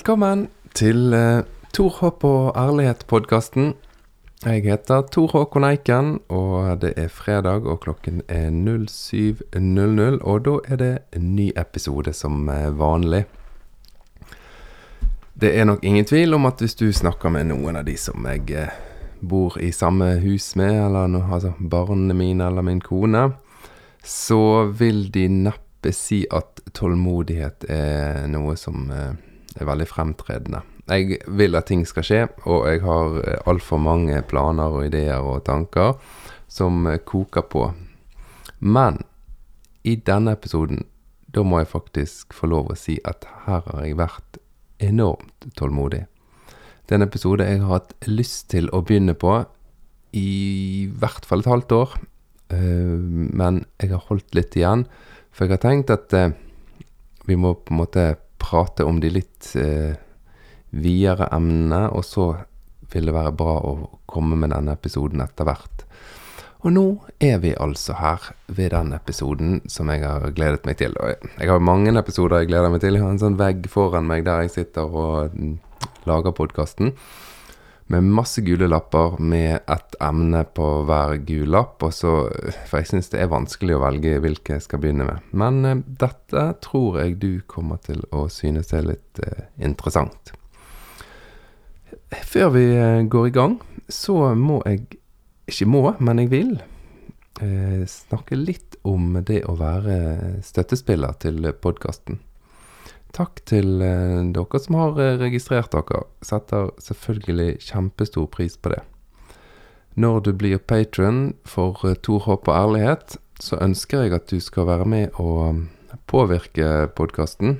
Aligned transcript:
Velkommen 0.00 0.46
til 0.72 1.12
uh, 1.12 1.42
Tor 1.76 1.90
Håp 2.00 2.24
og 2.24 2.54
ærlighet-podkasten. 2.56 3.74
Jeg 4.46 4.62
heter 4.64 5.02
Tor 5.12 5.26
Håkon 5.34 5.66
Eiken, 5.68 6.08
og 6.32 6.80
det 6.80 6.94
er 6.96 7.08
fredag, 7.12 7.68
og 7.68 7.80
klokken 7.84 8.22
er 8.28 8.48
07.00. 8.48 10.24
Og 10.24 10.44
da 10.46 10.56
er 10.64 10.80
det 10.80 10.98
en 11.12 11.36
ny 11.36 11.50
episode 11.52 12.16
som 12.16 12.48
er 12.48 12.70
vanlig. 12.70 13.26
Det 15.36 15.52
er 15.58 15.68
nok 15.68 15.84
ingen 15.84 16.08
tvil 16.08 16.34
om 16.34 16.48
at 16.48 16.64
hvis 16.64 16.80
du 16.80 16.88
snakker 16.92 17.28
med 17.28 17.52
noen 17.52 17.76
av 17.76 17.84
de 17.84 18.00
som 18.00 18.24
jeg 18.24 18.56
eh, 18.56 18.72
bor 19.20 19.60
i 19.60 19.68
samme 19.70 20.14
hus 20.24 20.54
med, 20.56 20.80
eller 20.80 21.12
no, 21.12 21.26
altså 21.28 21.52
barna 21.60 22.16
mine 22.16 22.48
eller 22.48 22.64
min 22.64 22.80
kone, 22.80 23.34
så 24.00 24.64
vil 24.64 25.10
de 25.12 25.28
neppe 25.28 25.92
si 25.92 26.24
at 26.32 26.64
tålmodighet 26.72 27.68
er 27.68 28.24
noe 28.32 28.56
som 28.56 28.88
eh, 28.88 29.18
er 29.58 29.68
veldig 29.68 29.86
fremtredende. 29.88 30.62
Jeg 30.90 31.20
vil 31.26 31.58
at 31.58 31.68
ting 31.70 31.84
skal 31.86 32.06
skje, 32.06 32.20
og 32.50 32.66
jeg 32.68 32.82
har 32.84 33.20
eh, 33.22 33.38
altfor 33.50 33.80
mange 33.82 34.22
planer 34.26 34.72
og 34.74 34.86
ideer 34.88 35.22
og 35.22 35.44
tanker 35.46 35.96
som 36.50 36.86
eh, 36.90 37.00
koker 37.06 37.46
på. 37.50 37.68
Men 38.60 39.00
i 39.86 39.96
denne 39.96 40.34
episoden, 40.36 40.84
da 41.30 41.44
må 41.46 41.60
jeg 41.60 41.70
faktisk 41.70 42.34
få 42.34 42.50
lov 42.50 42.72
å 42.72 42.78
si 42.78 42.98
at 43.06 43.26
her 43.46 43.62
har 43.66 43.84
jeg 43.86 43.98
vært 44.00 44.40
enormt 44.82 45.46
tålmodig. 45.58 46.04
Det 46.86 46.96
er 46.96 47.00
en 47.00 47.06
episode 47.06 47.46
jeg 47.46 47.62
har 47.62 47.76
hatt 47.78 47.94
lyst 48.10 48.48
til 48.50 48.66
å 48.74 48.82
begynne 48.82 49.14
på 49.14 49.36
i 50.18 50.88
hvert 50.98 51.26
fall 51.28 51.44
et 51.44 51.52
halvt 51.52 51.76
år. 51.76 51.94
Eh, 52.50 52.98
men 53.30 53.64
jeg 53.78 53.94
har 53.94 54.06
holdt 54.08 54.34
litt 54.34 54.58
igjen, 54.58 54.88
for 55.30 55.46
jeg 55.46 55.54
har 55.54 55.62
tenkt 55.62 55.94
at 55.94 56.10
vi 57.30 57.36
må 57.38 57.54
på 57.54 57.70
en 57.70 57.78
måte 57.78 58.04
prate 58.50 58.84
om 58.84 58.98
de 59.00 59.14
litt 59.14 59.52
videre 60.70 61.28
emnene, 61.34 61.86
og 61.94 62.04
så 62.06 62.32
vil 62.90 63.06
det 63.06 63.14
være 63.14 63.36
bra 63.38 63.54
å 63.62 63.74
komme 64.10 64.38
med 64.38 64.50
denne 64.54 64.74
episoden 64.74 65.22
etter 65.22 65.46
hvert. 65.46 65.84
Og 66.60 66.74
nå 66.74 66.84
er 67.24 67.38
vi 67.40 67.54
altså 67.56 67.94
her 67.96 68.26
ved 68.52 68.74
den 68.74 68.92
episoden 68.92 69.60
som 69.70 69.88
jeg 69.88 70.04
har 70.04 70.26
gledet 70.36 70.66
meg 70.68 70.76
til. 70.76 70.96
Jeg 71.00 71.48
har 71.48 71.62
mange 71.64 71.94
episoder 71.96 72.42
jeg 72.42 72.50
gleder 72.50 72.72
meg 72.72 72.82
til. 72.82 72.98
Jeg 72.98 73.04
har 73.06 73.14
en 73.14 73.22
sånn 73.22 73.38
vegg 73.40 73.64
foran 73.72 74.08
meg 74.08 74.26
der 74.26 74.44
jeg 74.44 74.52
sitter 74.58 74.92
og 74.92 75.38
lager 76.08 76.36
podkasten. 76.36 76.92
Med 77.90 78.06
masse 78.06 78.42
gule 78.46 78.68
lapper 78.70 79.16
med 79.18 79.64
ett 79.66 79.96
emne 80.00 80.44
på 80.54 80.66
hver 80.86 81.16
gul 81.26 81.50
lapp. 81.50 81.82
Og 81.82 81.94
så, 81.94 82.12
for 82.70 82.78
jeg 82.78 82.90
syns 82.92 83.10
det 83.10 83.18
er 83.24 83.32
vanskelig 83.32 83.74
å 83.74 83.80
velge 83.82 84.20
hvilke 84.22 84.54
jeg 84.54 84.66
skal 84.68 84.82
begynne 84.84 85.08
med. 85.08 85.24
Men 85.34 85.64
eh, 85.66 85.80
dette 86.04 86.44
tror 86.62 87.00
jeg 87.02 87.18
du 87.18 87.32
kommer 87.50 87.82
til 87.82 88.04
å 88.14 88.28
synes 88.30 88.70
er 88.76 88.86
litt 88.92 89.22
eh, 89.26 89.48
interessant. 89.58 90.30
Før 92.30 92.54
vi 92.54 92.64
eh, 92.76 93.02
går 93.10 93.26
i 93.26 93.34
gang, 93.34 93.58
så 93.90 94.34
må 94.38 94.62
jeg 94.66 94.86
Ikke 95.50 95.66
må, 95.66 95.80
men 95.98 96.20
jeg 96.22 96.30
vil 96.30 96.50
eh, 97.42 97.82
snakke 97.90 98.38
litt 98.38 98.76
om 98.86 99.16
det 99.26 99.40
å 99.50 99.56
være 99.58 100.38
støttespiller 100.46 101.16
til 101.18 101.50
podkasten. 101.58 102.20
Takk 103.16 103.42
til 103.48 103.80
eh, 103.82 104.20
dere 104.34 104.60
som 104.62 104.78
har 104.78 105.00
eh, 105.02 105.16
registrert 105.20 105.74
dere. 105.74 106.04
Setter 106.22 106.70
selvfølgelig 106.82 107.58
kjempestor 107.66 108.28
pris 108.30 108.56
på 108.56 108.74
det. 108.74 108.82
Når 110.00 110.20
du 110.26 110.32
blir 110.38 110.62
patron 110.62 111.34
for 111.44 111.80
eh, 111.88 111.98
Tor 111.98 112.26
Håp 112.28 112.48
og 112.48 112.54
ærlighet, 112.54 113.18
så 113.40 113.58
ønsker 113.60 114.04
jeg 114.04 114.14
at 114.14 114.30
du 114.30 114.38
skal 114.40 114.68
være 114.68 114.86
med 114.86 115.18
og 115.18 115.66
påvirke 116.10 116.88
podkasten 116.94 117.58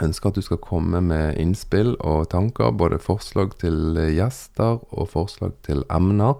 ønsker 0.00 0.30
at 0.30 0.38
du 0.38 0.44
skal 0.44 0.60
komme 0.64 1.00
med 1.04 1.36
innspill 1.40 1.94
og 2.00 2.30
tanker, 2.32 2.70
både 2.72 3.00
forslag 3.02 3.52
til 3.60 3.98
gjester 4.14 4.78
og 4.90 5.10
forslag 5.12 5.52
til 5.66 5.84
emner 5.92 6.38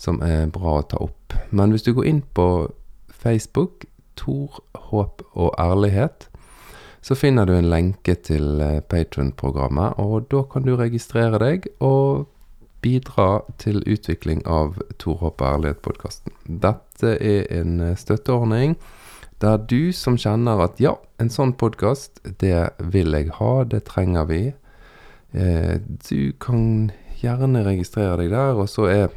som 0.00 0.20
er 0.24 0.48
bra 0.52 0.78
å 0.80 0.86
ta 0.88 1.00
opp. 1.04 1.36
Men 1.52 1.72
hvis 1.72 1.84
du 1.86 1.92
går 1.96 2.08
inn 2.08 2.22
på 2.36 2.48
Facebook, 3.08 3.86
Tor, 4.20 4.58
håp 4.90 5.22
og 5.32 5.54
ærlighet, 5.60 6.29
så 7.02 7.16
finner 7.16 7.48
du 7.48 7.54
en 7.56 7.70
lenke 7.70 8.14
til 8.26 8.60
eh, 8.60 8.80
Patron-programmet, 8.80 9.96
og 9.98 10.28
da 10.32 10.44
kan 10.52 10.66
du 10.66 10.74
registrere 10.76 11.40
deg 11.40 11.68
og 11.80 12.26
bidra 12.84 13.42
til 13.60 13.80
utvikling 13.88 14.42
av 14.48 14.76
Tor, 15.00 15.32
ærlighet-podkasten. 15.32 16.32
Dette 16.44 17.16
er 17.16 17.48
en 17.60 17.80
eh, 17.80 17.96
støtteordning 17.96 18.76
der 19.40 19.56
du 19.64 19.92
som 19.96 20.18
kjenner 20.20 20.60
at 20.66 20.80
ja, 20.82 20.98
en 21.20 21.32
sånn 21.32 21.54
podkast, 21.56 22.20
det 22.42 22.72
vil 22.92 23.16
jeg 23.16 23.30
ha, 23.38 23.52
det 23.64 23.86
trenger 23.88 24.28
vi. 24.28 24.42
Eh, 25.32 25.80
du 25.80 26.32
kan 26.42 26.90
gjerne 27.20 27.64
registrere 27.64 28.18
deg 28.20 28.30
der, 28.34 28.60
og 28.60 28.68
så 28.68 28.84
er 28.90 29.08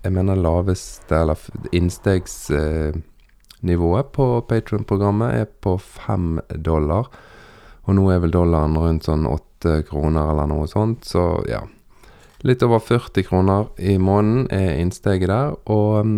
jeg 0.00 0.14
mener 0.16 0.36
laveste, 0.36 1.16
eller 1.16 1.38
innstegsnivået 1.76 4.06
på 4.16 4.40
Patron-programmet 4.48 5.34
er 5.42 5.46
på 5.60 5.78
fem 5.80 6.40
dollar. 6.56 7.04
Og 7.90 7.96
nå 7.98 8.06
er 8.14 8.20
vel 8.22 8.30
dollaren 8.30 8.78
rundt 8.78 9.08
sånn 9.08 9.26
åtte 9.26 9.80
kroner 9.88 10.30
eller 10.30 10.46
noe 10.46 10.70
sånt, 10.70 11.02
så 11.10 11.42
ja. 11.50 11.64
Litt 12.46 12.62
over 12.64 12.78
40 12.80 13.26
kroner 13.26 13.66
i 13.82 13.98
måneden 14.00 14.46
er 14.54 14.78
innsteget 14.80 15.28
der, 15.28 15.56
og 15.68 15.98
um, 16.06 16.12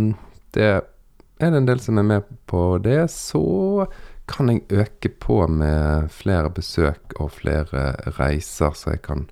det 0.55 0.69
er 0.69 1.50
det 1.50 1.62
en 1.62 1.66
del 1.66 1.81
som 1.82 1.99
er 1.99 2.06
med 2.06 2.28
på 2.47 2.77
det, 2.84 3.09
så 3.11 3.88
kan 4.31 4.53
jeg 4.53 4.62
øke 4.71 5.11
på 5.25 5.41
med 5.50 6.12
flere 6.15 6.53
besøk 6.55 7.16
og 7.19 7.32
flere 7.41 7.88
reiser, 8.21 8.77
så 8.77 8.94
jeg 8.94 9.03
kan 9.09 9.27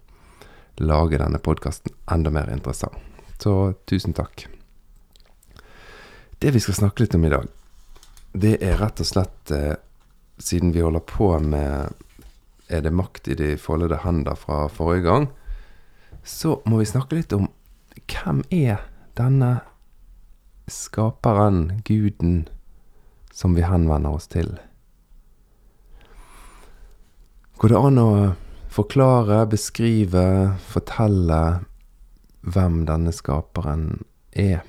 lage 0.80 1.20
denne 1.20 1.38
podkasten 1.38 1.94
enda 2.10 2.32
mer 2.34 2.50
interessant. 2.50 2.98
Så 3.38 3.74
tusen 3.86 4.16
takk. 4.16 4.48
Det 6.40 6.50
vi 6.56 6.60
skal 6.60 6.80
snakke 6.80 7.04
litt 7.04 7.14
om 7.14 7.24
i 7.28 7.32
dag, 7.32 7.46
det 8.32 8.56
er 8.64 8.80
rett 8.80 9.00
og 9.04 9.08
slett 9.08 9.54
eh, 9.54 9.76
Siden 10.40 10.70
vi 10.72 10.80
holder 10.80 11.02
på 11.04 11.34
med 11.44 11.92
Er 12.70 12.84
det 12.86 12.94
makt 12.94 13.28
i 13.28 13.34
de 13.34 13.56
foldede 13.58 13.98
hender 14.04 14.38
fra 14.38 14.69
forrige 14.70 15.03
gang, 15.08 15.28
så 16.22 16.60
må 16.66 16.78
vi 16.78 16.86
snakke 16.86 17.19
litt 17.19 17.34
om 17.34 17.48
hvem 18.10 18.44
er 18.54 18.84
denne 19.19 19.60
skaperen, 20.70 21.80
guden, 21.84 22.48
som 23.34 23.56
vi 23.59 23.66
henvender 23.66 24.14
oss 24.14 24.30
til. 24.30 24.53
Går 27.59 27.75
det 27.75 27.80
an 27.80 28.00
å 28.00 28.10
forklare, 28.70 29.42
beskrive, 29.50 30.25
fortelle 30.70 31.41
hvem 32.41 32.84
denne 32.88 33.12
skaperen 33.12 34.04
er? 34.32 34.62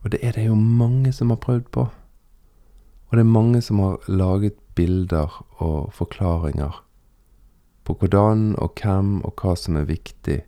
Og 0.00 0.14
det 0.14 0.22
er 0.24 0.34
det 0.34 0.48
jo 0.48 0.56
mange 0.56 1.12
som 1.12 1.30
har 1.30 1.42
prøvd 1.44 1.68
på. 1.76 1.86
Og 3.10 3.18
det 3.18 3.24
er 3.24 3.34
mange 3.36 3.60
som 3.62 3.82
har 3.84 4.08
laget 4.08 4.59
bilder 4.74 5.46
og 5.62 5.92
forklaringer 5.92 6.84
på 7.84 7.94
hvordan 7.94 8.54
og 8.58 8.78
hvem 8.78 9.20
og 9.24 9.34
hva 9.40 9.56
som 9.56 9.76
er 9.76 9.88
viktig 9.88 10.40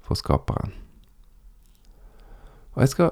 for 0.00 0.18
skaperen. 0.18 0.72
Og 2.72 2.80
jeg 2.80 2.88
skal 2.88 3.10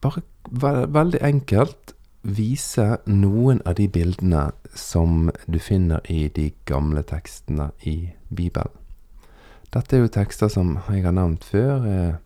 bare 0.00 0.92
veldig 0.92 1.20
enkelt 1.22 1.94
vise 2.22 2.98
noen 3.06 3.60
av 3.66 3.78
de 3.78 3.86
bildene 3.88 4.50
som 4.74 5.30
du 5.46 5.58
finner 5.58 6.04
i 6.10 6.28
de 6.28 6.50
gamle 6.68 7.02
tekstene 7.06 7.70
i 7.86 8.10
Bibelen. 8.28 8.74
Dette 9.70 9.96
er 9.96 10.02
jo 10.02 10.10
tekster 10.10 10.50
som 10.50 10.78
jeg 10.90 11.04
har 11.04 11.14
nevnt 11.14 11.44
før. 11.46 12.18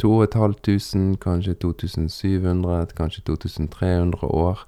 2500, 0.00 1.18
kanskje 1.20 1.54
2700, 1.54 2.86
kanskje 2.96 3.22
2300 3.28 4.24
år. 4.24 4.64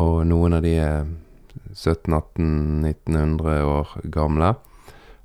Og 0.00 0.24
noen 0.26 0.56
av 0.56 0.64
de 0.64 0.74
er 0.80 1.04
1700-1800-1900 1.74 3.66
år 3.68 3.92
gamle. 4.14 4.54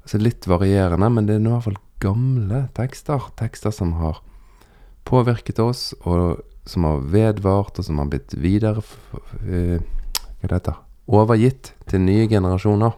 Altså 0.04 0.22
litt 0.22 0.48
varierende, 0.50 1.10
men 1.10 1.30
det 1.30 1.38
er 1.38 1.44
nå 1.44 1.52
i 1.52 1.56
hvert 1.58 1.68
fall 1.70 1.82
gamle 2.04 2.64
tekster. 2.78 3.30
Tekster 3.40 3.74
som 3.76 3.96
har 4.00 4.22
påvirket 5.10 5.60
oss, 5.64 5.94
og 6.06 6.42
som 6.70 6.86
har 6.86 7.02
vedvart, 7.10 7.80
og 7.80 7.86
som 7.86 8.02
har 8.02 8.10
blitt 8.12 8.36
videre 8.38 8.84
uh, 8.84 9.80
Hva 10.40 10.48
det 10.48 10.60
heter 10.60 10.78
Overgitt 11.10 11.72
til 11.90 12.04
nye 12.06 12.28
generasjoner 12.30 12.94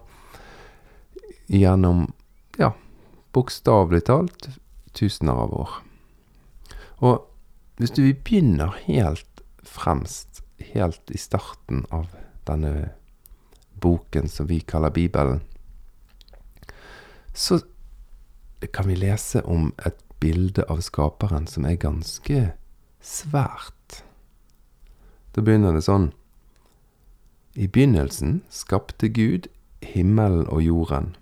gjennom, 1.52 2.04
ja, 2.60 2.74
bokstavelig 3.32 4.02
talt 4.08 4.50
tusener 4.92 5.40
av 5.40 5.54
år. 5.56 5.72
Og 7.00 7.24
hvis 7.80 7.94
du 7.96 8.02
begynner 8.04 8.76
helt 8.84 9.42
fremst, 9.64 10.42
helt 10.72 11.10
i 11.10 11.18
starten 11.18 11.84
av 11.90 12.08
denne 12.46 12.92
boken 13.82 14.28
som 14.28 14.46
vi 14.46 14.60
kaller 14.60 14.90
Bibelen, 14.90 15.40
så 17.34 17.60
kan 18.72 18.88
vi 18.88 18.96
lese 18.96 19.42
om 19.42 19.72
et 19.86 19.98
bilde 20.20 20.64
av 20.70 20.82
skaperen 20.84 21.48
som 21.50 21.66
er 21.66 21.80
ganske 21.82 22.52
svært. 23.02 24.02
Da 25.34 25.42
begynner 25.42 25.74
det 25.74 25.82
sånn. 25.86 26.12
I 27.58 27.66
begynnelsen 27.66 28.40
skapte 28.52 29.10
Gud 29.12 29.48
himmelen 29.82 30.46
og 30.46 30.62
jorden. 30.62 31.12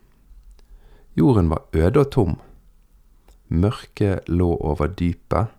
Jorden 1.17 1.51
var 1.51 1.65
øde 1.73 2.05
og 2.05 2.11
tom. 2.13 2.37
Mørket 3.49 4.29
lå 4.29 4.53
over 4.61 4.87
dypet, 4.87 5.51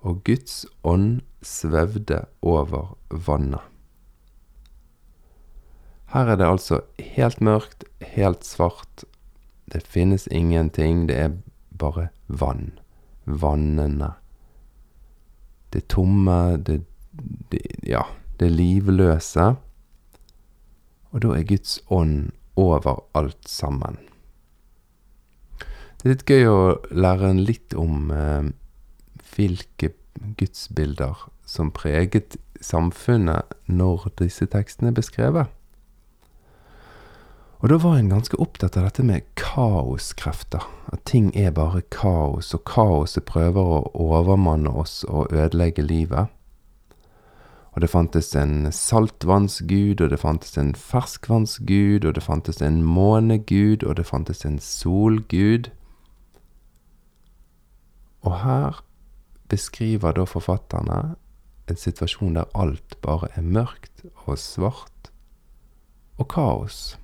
og 0.00 0.24
Guds 0.24 0.64
ånd 0.82 1.20
svevde 1.46 2.24
over 2.42 2.94
vannet. 3.10 3.62
Her 6.14 6.32
er 6.32 6.38
det 6.38 6.46
altså 6.46 6.80
helt 7.02 7.40
mørkt, 7.40 7.84
helt 8.00 8.44
svart. 8.46 9.04
Det 9.72 9.82
finnes 9.82 10.28
ingenting, 10.30 11.06
det 11.08 11.16
er 11.18 11.34
bare 11.78 12.08
vann. 12.28 12.78
Vannene. 13.26 14.12
Det 15.74 15.88
tomme, 15.88 16.56
det, 16.56 16.84
det 17.50 17.62
Ja, 17.86 18.02
det 18.40 18.50
livløse. 18.52 19.56
Og 21.10 21.22
da 21.22 21.34
er 21.34 21.48
Guds 21.48 21.80
ånd 21.90 22.30
over 22.56 23.02
alt 23.14 23.48
sammen. 23.48 23.98
Det 25.96 26.04
er 26.04 26.14
litt 26.14 26.28
gøy 26.30 26.46
å 26.46 26.58
lære 26.94 27.30
en 27.32 27.44
litt 27.48 27.74
om 27.74 28.10
eh, 28.14 28.50
hvilke 29.34 29.90
gudsbilder 30.38 31.26
som 31.46 31.70
preget 31.70 32.36
samfunnet 32.60 33.54
når 33.66 34.10
disse 34.20 34.46
tekstene 34.50 34.90
er 34.90 34.98
beskrevet. 34.98 35.52
Og 37.64 37.70
da 37.72 37.78
var 37.80 37.96
en 37.96 38.10
ganske 38.12 38.36
opptatt 38.36 38.76
av 38.76 38.84
dette 38.84 39.02
med 39.06 39.24
kaoskrefter. 39.40 40.66
At 40.92 41.06
ting 41.08 41.30
er 41.36 41.54
bare 41.56 41.80
kaos, 41.90 42.52
og 42.54 42.66
kaoset 42.68 43.24
prøver 43.24 43.70
å 43.78 43.78
overmanne 43.96 44.70
oss 44.70 45.04
og 45.08 45.32
ødelegge 45.32 45.86
livet. 45.86 46.28
Og 47.72 47.82
det 47.82 47.90
fantes 47.90 48.30
en 48.36 48.72
saltvannsgud, 48.72 50.00
og 50.00 50.12
det 50.12 50.20
fantes 50.20 50.56
en 50.56 50.74
ferskvannsgud, 50.74 52.04
og 52.04 52.14
det 52.14 52.22
fantes 52.24 52.62
en 52.62 52.82
månegud, 52.84 53.84
og 53.84 53.96
det 53.96 54.06
fantes 54.06 54.44
en 54.44 54.58
solgud. 54.60 55.70
Og 58.22 58.38
her 58.44 58.82
beskriver 59.48 60.12
da 60.12 60.24
forfatterne 60.24 61.16
en 61.68 61.76
situasjon 61.76 62.36
der 62.38 62.50
alt 62.54 62.98
bare 63.02 63.28
er 63.34 63.42
mørkt 63.42 64.04
og 64.24 64.38
svart 64.38 65.10
og 66.18 66.28
kaos. 66.28 66.98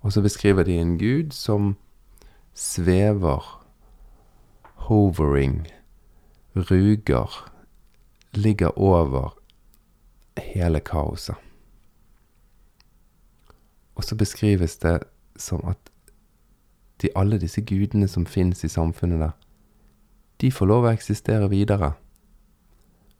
Og 0.00 0.12
så 0.12 0.22
beskriver 0.22 0.62
de 0.62 0.76
en 0.80 0.98
gud 0.98 1.32
som 1.32 1.76
svever, 2.54 3.64
hovering, 4.88 5.66
ruger, 6.56 7.50
ligger 8.34 8.78
over 8.78 9.38
hele 10.38 10.80
kaoset. 10.80 11.34
Og 13.94 14.04
så 14.04 14.16
beskrives 14.16 14.76
det 14.76 14.98
som 15.36 15.64
at 15.68 15.78
de, 17.02 17.08
alle 17.16 17.38
disse 17.38 17.60
gudene 17.60 18.08
som 18.08 18.26
finnes 18.26 18.64
i 18.64 18.68
samfunnet 18.68 19.20
der, 19.20 19.30
de 20.40 20.50
får 20.52 20.66
lov 20.66 20.84
å 20.84 20.92
eksistere 20.92 21.48
videre. 21.50 21.92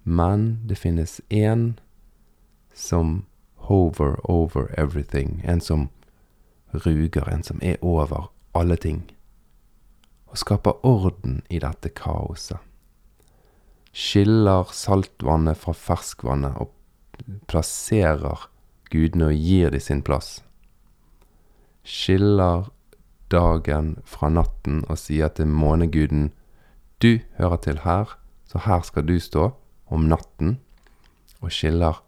Men 0.05 0.61
det 0.69 0.77
finnes 0.77 1.21
én 1.29 1.81
som 2.75 3.25
hover 3.57 4.21
over 4.31 4.69
everything, 4.79 5.41
en 5.45 5.61
som 5.61 5.89
ruger, 6.73 7.29
en 7.29 7.43
som 7.43 7.59
er 7.63 7.77
over 7.81 8.29
alle 8.55 8.77
ting, 8.77 9.03
og 10.27 10.39
skaper 10.39 10.85
orden 10.87 11.41
i 11.49 11.59
dette 11.59 11.89
kaoset. 11.89 12.61
Skiller 13.95 14.69
saltvannet 14.75 15.57
fra 15.57 15.73
ferskvannet 15.73 16.59
og 16.61 16.75
plasserer 17.49 18.49
gudene 18.91 19.31
og 19.31 19.39
gir 19.39 19.73
de 19.73 19.81
sin 19.81 20.03
plass. 20.03 20.43
Skiller 21.85 22.69
dagen 23.33 23.95
fra 24.05 24.29
natten 24.29 24.83
og 24.89 24.99
sier 25.01 25.31
til 25.33 25.49
måneguden 25.49 26.33
du 27.01 27.21
hører 27.39 27.61
til 27.63 27.81
her, 27.85 28.19
så 28.45 28.61
her 28.67 28.83
skal 28.85 29.07
du 29.09 29.17
stå 29.21 29.53
om 29.87 30.09
natten, 30.09 30.59
og 31.41 31.53
skiller 31.53 32.01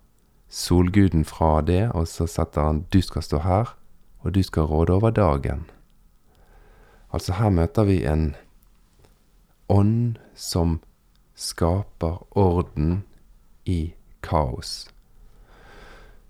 solguden 0.48 1.24
fra 1.24 1.60
det, 1.60 1.90
og 1.92 2.08
så 2.08 2.26
setter 2.30 2.68
han 2.68 2.84
du 2.92 3.00
skal 3.02 3.22
stå 3.22 3.42
her, 3.44 3.74
og 4.20 4.34
du 4.34 4.42
skal 4.42 4.62
råde 4.70 4.92
over 4.92 5.10
dagen. 5.10 5.66
Altså 7.12 7.36
her 7.38 7.50
møter 7.50 7.84
vi 7.84 8.02
en 8.04 8.34
ånd 9.68 10.18
som 10.34 10.80
skaper 11.34 12.22
orden 12.38 13.02
i 13.64 13.94
kaos. 14.22 14.88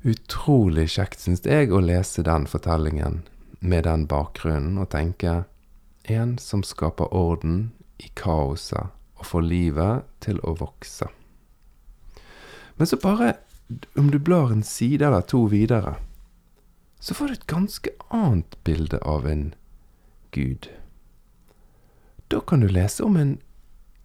Utrolig 0.06 0.88
kjekt, 0.94 1.20
syns 1.22 1.42
jeg, 1.46 1.72
å 1.72 1.80
lese 1.82 2.22
den 2.26 2.46
fortellingen 2.46 3.22
med 3.60 3.86
den 3.86 4.06
bakgrunnen 4.06 4.78
og 4.78 4.90
tenke 4.92 5.44
en 6.06 6.36
som 6.38 6.62
skaper 6.62 7.10
orden 7.14 7.72
i 7.98 8.10
kaoset 8.14 8.92
og 9.16 9.26
får 9.26 9.46
livet 9.46 10.06
til 10.22 10.38
å 10.46 10.54
vokse. 10.60 11.08
Men 12.76 12.86
så 12.86 12.96
bare, 12.96 13.34
om 13.96 14.10
du 14.10 14.18
blar 14.18 14.52
en 14.52 14.62
side 14.62 15.06
eller 15.06 15.20
to 15.20 15.46
videre, 15.50 15.96
så 17.00 17.14
får 17.14 17.26
du 17.26 17.32
et 17.32 17.46
ganske 17.46 17.90
annet 18.10 18.56
bilde 18.64 18.98
av 19.02 19.26
en 19.26 19.54
gud. 20.30 20.68
Da 22.30 22.40
kan 22.40 22.60
du 22.60 22.68
lese 22.68 23.04
om 23.04 23.16
en 23.16 23.38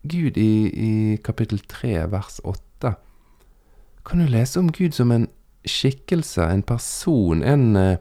gud 0.04 0.38
i, 0.38 0.70
i 0.74 1.18
kapittel 1.24 1.60
3, 1.60 2.08
vers 2.12 2.40
8. 2.44 2.96
Kan 4.06 4.20
du 4.20 4.28
lese 4.30 4.60
om 4.60 4.72
Gud 4.72 4.94
som 4.98 5.12
en 5.12 5.28
skikkelse, 5.66 6.42
en 6.42 6.64
person, 6.66 7.44
en 7.44 7.76
eh, 7.76 7.98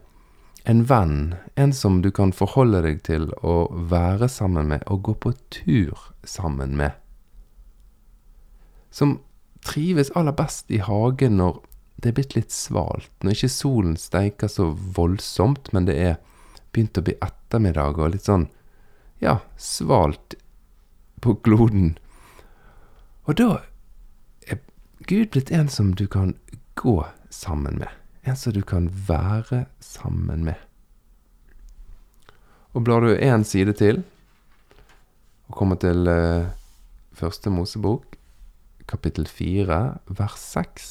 en 0.64 0.84
venn, 0.84 1.34
en 1.54 1.72
som 1.72 2.02
du 2.02 2.10
kan 2.10 2.32
forholde 2.36 2.82
deg 2.84 3.02
til 3.06 3.30
å 3.46 3.70
være 3.72 4.28
sammen 4.28 4.68
med 4.70 4.84
og 4.92 5.02
gå 5.08 5.14
på 5.24 5.32
tur 5.52 6.10
sammen 6.24 6.76
med. 6.76 6.92
Som 8.90 9.20
trives 9.66 10.10
aller 10.16 10.34
best 10.36 10.70
i 10.70 10.80
hagen 10.84 11.36
når 11.40 11.60
det 12.00 12.10
er 12.10 12.16
blitt 12.16 12.36
litt 12.36 12.52
svalt, 12.54 13.10
når 13.20 13.36
ikke 13.36 13.52
solen 13.52 13.96
steiker 14.00 14.48
så 14.48 14.70
voldsomt, 14.96 15.68
men 15.76 15.88
det 15.88 15.96
er 16.00 16.14
begynt 16.72 16.96
å 16.96 17.04
bli 17.04 17.16
ettermiddag 17.20 17.98
og 18.00 18.14
litt 18.14 18.28
sånn, 18.28 18.46
ja, 19.20 19.40
svalt 19.60 20.38
på 21.20 21.34
kloden. 21.44 21.98
Og 23.28 23.36
da 23.36 23.50
er 24.48 24.62
Gud 25.04 25.34
blitt 25.34 25.52
en 25.52 25.68
som 25.68 25.92
du 25.92 26.06
kan 26.08 26.32
gå 26.80 26.96
sammen 27.28 27.76
med. 27.82 27.92
En 28.24 28.36
som 28.36 28.56
du 28.56 28.62
kan 28.64 28.88
være 28.88 29.66
sammen 29.84 30.46
med. 30.48 30.56
Og 32.72 32.86
blar 32.86 33.04
du 33.04 33.12
én 33.12 33.44
side 33.44 33.74
til, 33.76 34.04
og 35.50 35.56
kommer 35.58 35.76
til 35.82 36.06
uh, 36.08 36.48
første 37.12 37.50
Mosebok, 37.50 38.16
kapittel 38.90 39.28
4, 39.30 39.80
vers 40.18 40.40
6, 40.54 40.88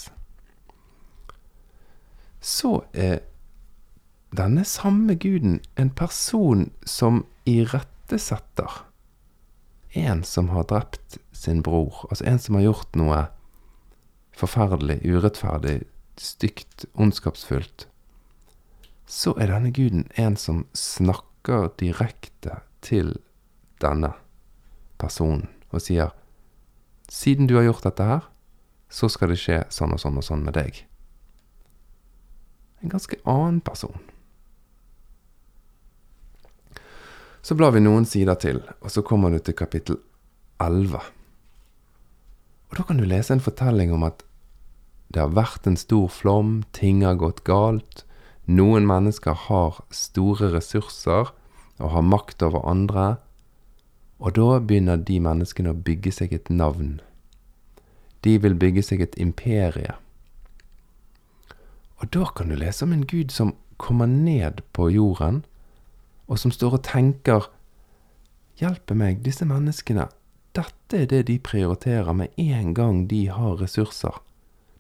så 2.39 2.79
er 2.93 3.19
denne 4.35 4.63
samme 4.67 5.17
guden 5.19 5.59
en 5.79 5.89
person 5.91 6.69
som 6.87 7.25
irettesetter 7.49 8.85
en 9.97 10.23
som 10.23 10.49
har 10.53 10.67
drept 10.69 11.17
sin 11.31 11.63
bror, 11.65 12.05
altså 12.09 12.25
en 12.29 12.39
som 12.39 12.55
har 12.55 12.67
gjort 12.67 12.97
noe 12.99 13.23
forferdelig, 14.37 15.01
urettferdig, 15.03 15.81
stygt, 16.19 16.85
ondskapsfullt, 16.93 17.87
så 19.09 19.33
er 19.41 19.49
denne 19.49 19.71
guden 19.73 20.05
en 20.21 20.37
som 20.37 20.65
snakker 20.77 21.71
direkte 21.81 22.59
til 22.85 23.15
denne 23.81 24.13
personen 25.01 25.47
og 25.73 25.81
sier 25.81 26.13
siden 27.09 27.49
du 27.49 27.55
har 27.57 27.67
gjort 27.67 27.85
dette 27.87 28.05
her, 28.05 28.23
så 28.89 29.09
skal 29.09 29.33
det 29.33 29.41
skje 29.41 29.63
sånn 29.73 29.93
og 29.93 30.01
sånn 30.01 30.17
og 30.17 30.25
sånn 30.25 30.45
med 30.45 30.55
deg. 30.57 30.83
En 32.81 32.93
ganske 32.93 33.19
annen 33.27 33.59
person. 33.61 33.97
Så 37.41 37.55
blar 37.55 37.73
vi 37.75 37.83
noen 37.83 38.05
sider 38.05 38.37
til, 38.39 38.61
og 38.81 38.91
så 38.93 39.03
kommer 39.05 39.33
du 39.33 39.39
til 39.43 39.55
kapittel 39.57 39.99
11. 40.61 40.99
Og 42.69 42.77
da 42.77 42.85
kan 42.85 42.99
du 42.99 43.07
lese 43.07 43.33
en 43.33 43.43
fortelling 43.43 43.93
om 43.95 44.03
at 44.05 44.23
det 45.09 45.23
har 45.23 45.33
vært 45.33 45.65
en 45.65 45.79
stor 45.79 46.09
flom, 46.13 46.59
ting 46.75 47.01
har 47.01 47.17
gått 47.17 47.41
galt. 47.47 48.03
Noen 48.45 48.85
mennesker 48.89 49.33
har 49.47 49.79
store 49.93 50.51
ressurser 50.53 51.31
og 51.79 51.93
har 51.95 52.05
makt 52.05 52.45
over 52.45 52.67
andre. 52.69 53.17
Og 54.19 54.35
da 54.35 54.59
begynner 54.59 54.99
de 54.99 55.19
menneskene 55.23 55.71
å 55.71 55.81
bygge 55.88 56.11
seg 56.11 56.33
et 56.35 56.49
navn. 56.51 56.99
De 58.27 58.35
vil 58.43 58.57
bygge 58.59 58.83
seg 58.83 59.03
et 59.03 59.15
imperie. 59.19 59.95
Og 61.99 62.11
da 62.15 62.27
kan 62.35 62.51
du 62.51 62.57
lese 62.59 62.83
om 62.85 62.95
en 62.95 63.07
gud 63.07 63.31
som 63.31 63.55
kommer 63.79 64.07
ned 64.11 64.61
på 64.75 64.89
jorden, 64.91 65.43
og 66.27 66.39
som 66.39 66.51
står 66.51 66.79
og 66.79 66.85
tenker 66.88 67.49
Hjelpe 68.59 68.91
meg, 68.91 69.21
disse 69.23 69.45
menneskene, 69.47 70.09
dette 70.51 70.97
er 70.97 71.05
det 71.07 71.21
de 71.29 71.38
prioriterer 71.39 72.11
med 72.11 72.33
en 72.43 72.73
gang 72.75 73.05
de 73.07 73.21
har 73.31 73.55
ressurser. 73.61 74.17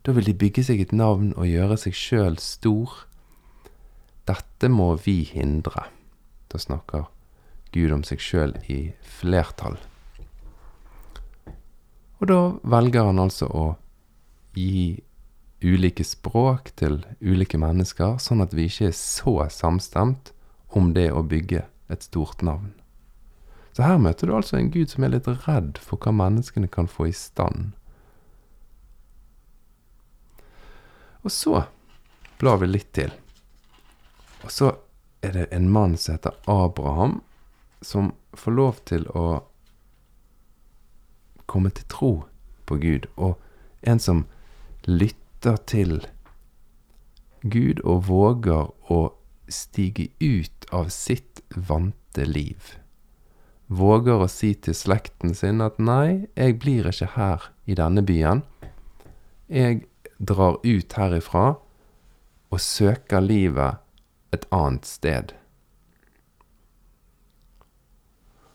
Da 0.03 0.11
vil 0.15 0.27
de 0.27 0.35
bygge 0.35 0.65
seg 0.67 0.81
et 0.83 0.91
navn 0.91 1.31
og 1.37 1.47
gjøre 1.47 1.77
seg 1.79 1.95
sjøl 1.95 2.35
stor. 2.43 3.05
dette 4.27 4.67
må 4.69 4.93
vi 4.99 5.23
hindre. 5.23 5.87
Da 6.51 6.59
snakker 6.59 7.07
Gud 7.75 7.93
om 7.93 8.03
seg 8.07 8.21
sjøl 8.23 8.55
i 8.71 8.79
flertall. 9.19 9.77
Og 12.19 12.27
da 12.27 12.39
velger 12.67 13.07
han 13.07 13.21
altså 13.21 13.47
å 13.47 13.65
gi 14.57 14.99
ulike 15.63 16.03
språk 16.03 16.71
til 16.79 17.01
ulike 17.19 17.59
mennesker, 17.59 18.17
sånn 18.19 18.43
at 18.43 18.55
vi 18.55 18.67
ikke 18.69 18.89
er 18.89 18.97
så 18.97 19.35
samstemt 19.51 20.33
om 20.75 20.93
det 20.95 21.09
å 21.11 21.23
bygge 21.23 21.65
et 21.89 22.05
stort 22.05 22.43
navn. 22.45 22.73
Så 23.73 23.85
her 23.85 23.99
møter 24.01 24.27
du 24.27 24.35
altså 24.35 24.57
en 24.57 24.71
gud 24.73 24.91
som 24.91 25.05
er 25.05 25.13
litt 25.13 25.27
redd 25.45 25.79
for 25.79 26.01
hva 26.01 26.13
menneskene 26.15 26.67
kan 26.71 26.89
få 26.89 27.09
i 27.09 27.15
stand. 27.15 27.71
Og 31.23 31.31
så 31.31 31.63
blar 32.39 32.59
vi 32.61 32.69
litt 32.69 32.91
til. 32.95 33.11
Og 34.43 34.51
så 34.51 34.73
er 35.23 35.35
det 35.35 35.47
en 35.55 35.67
mann 35.71 35.97
som 35.99 36.15
heter 36.15 36.35
Abraham, 36.47 37.19
som 37.81 38.13
får 38.33 38.55
lov 38.55 38.81
til 38.89 39.05
å 39.15 39.41
komme 41.49 41.71
til 41.73 41.87
tro 41.89 42.11
på 42.69 42.77
Gud, 42.81 43.07
og 43.17 43.39
en 43.81 43.99
som 43.99 44.25
lytter 44.85 45.57
til 45.69 46.03
Gud 47.41 47.81
og 47.87 48.05
våger 48.09 48.69
å 48.91 48.99
stige 49.49 50.09
ut 50.19 50.67
av 50.75 50.91
sitt 50.93 51.41
vante 51.55 52.25
liv. 52.27 52.75
Våger 53.69 54.25
å 54.25 54.29
si 54.29 54.53
til 54.57 54.75
slekten 54.75 55.35
sin 55.37 55.61
at 55.61 55.77
nei, 55.79 56.27
jeg 56.35 56.57
blir 56.61 56.89
ikke 56.89 57.13
her 57.15 57.49
i 57.69 57.77
denne 57.77 58.03
byen. 58.05 58.43
Jeg 59.49 59.85
drar 60.17 60.59
ut 60.65 60.95
herifra 60.97 61.45
og 62.49 62.61
søker 62.61 63.21
livet 63.23 63.79
et 64.33 64.45
annet 64.53 64.89
sted. 64.89 65.38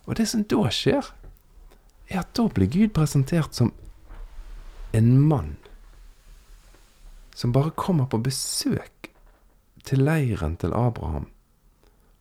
Og 0.04 0.18
det 0.18 0.26
som 0.28 0.44
da 0.44 0.68
skjer, 0.72 1.06
er 2.10 2.20
at 2.20 2.32
da 2.36 2.48
blir 2.52 2.68
Gud 2.68 2.92
presentert 2.96 3.56
som 3.56 3.72
en 4.94 5.14
mann 5.20 5.56
som 7.34 7.52
bare 7.52 7.72
kommer 7.74 8.06
på 8.06 8.20
besøk 8.22 9.10
til 9.84 10.04
leiren 10.06 10.54
til 10.60 10.74
Abraham. 10.76 11.26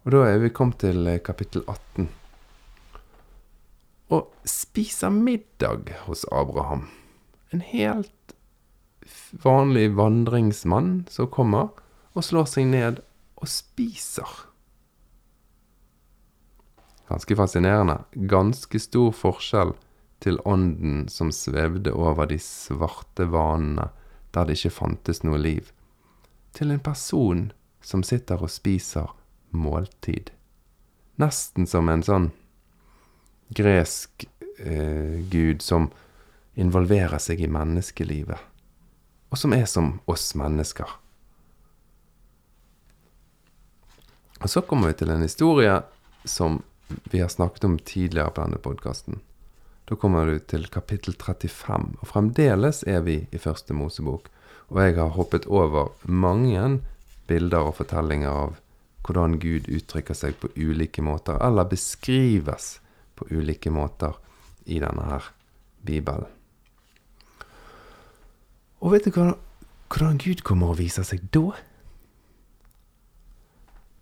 Og 0.03 0.15
da 0.15 0.23
er 0.27 0.41
vi 0.41 0.51
kommet 0.51 0.81
til 0.83 1.05
eh, 1.07 1.21
kapittel 1.23 1.63
18. 1.67 2.09
Og 4.09 4.33
spiser 4.49 5.13
middag 5.13 5.93
hos 6.07 6.25
Abraham. 6.31 6.89
En 7.53 7.61
helt 7.61 8.33
vanlig 9.43 9.93
vandringsmann 9.95 11.05
som 11.09 11.29
kommer 11.31 11.71
og 12.13 12.25
slår 12.25 12.49
seg 12.49 12.67
ned 12.73 12.99
og 13.37 13.49
spiser. 13.49 14.27
Ganske 17.09 17.35
fascinerende. 17.35 17.97
Ganske 18.13 18.79
stor 18.79 19.11
forskjell 19.11 19.73
til 20.23 20.39
ånden 20.47 21.09
som 21.11 21.31
svevde 21.35 21.91
over 21.91 22.29
de 22.31 22.39
svarte 22.39 23.27
vanene 23.31 23.89
der 24.33 24.47
det 24.47 24.55
ikke 24.57 24.77
fantes 24.79 25.21
noe 25.21 25.37
liv, 25.37 25.67
til 26.57 26.71
en 26.73 26.81
person 26.81 27.51
som 27.85 28.01
sitter 28.05 28.41
og 28.41 28.49
spiser 28.49 29.11
måltid. 29.53 30.31
Nesten 31.21 31.67
som 31.69 31.91
en 31.91 32.01
sånn 32.01 32.31
gresk 33.53 34.25
eh, 34.57 35.21
gud 35.29 35.61
som 35.61 35.91
involverer 36.57 37.21
seg 37.21 37.43
i 37.43 37.51
menneskelivet, 37.51 38.41
og 39.29 39.37
som 39.37 39.53
er 39.53 39.67
som 39.69 39.99
oss 40.09 40.31
mennesker. 40.39 40.89
Og 44.41 44.49
så 44.49 44.63
kommer 44.65 44.89
vi 44.91 44.99
til 45.03 45.13
en 45.13 45.23
historie 45.23 45.77
som 46.25 46.63
vi 47.11 47.21
har 47.21 47.31
snakket 47.31 47.63
om 47.63 47.77
tidligere 47.79 48.31
på 48.33 48.45
denne 48.45 48.59
podkasten. 48.61 49.21
Da 49.85 49.95
kommer 49.99 50.25
du 50.25 50.39
til 50.39 50.67
kapittel 50.71 51.15
35, 51.19 51.97
og 51.99 52.07
fremdeles 52.07 52.83
er 52.87 53.01
vi 53.03 53.17
i 53.31 53.41
første 53.41 53.75
Mosebok. 53.75 54.29
Og 54.71 54.79
jeg 54.81 54.95
har 54.95 55.15
hoppet 55.17 55.45
over 55.45 55.91
mange 56.03 56.79
bilder 57.27 57.69
og 57.69 57.75
fortellinger 57.81 58.29
av 58.29 58.55
hvordan 59.03 59.35
Gud 59.39 59.67
uttrykker 59.67 60.15
seg 60.15 60.37
på 60.39 60.49
ulike 60.55 61.03
måter, 61.03 61.35
eller 61.43 61.67
beskrives 61.67 62.77
på 63.19 63.27
ulike 63.31 63.71
måter 63.71 64.15
i 64.65 64.79
denne 64.79 65.09
her 65.09 65.27
Bibelen. 65.83 66.31
Og 68.79 68.95
vet 68.95 69.05
du 69.05 69.11
hvordan 69.13 70.17
Gud 70.17 70.43
kommer 70.43 70.73
og 70.73 70.79
viser 70.79 71.05
seg 71.07 71.27
da? 71.35 71.51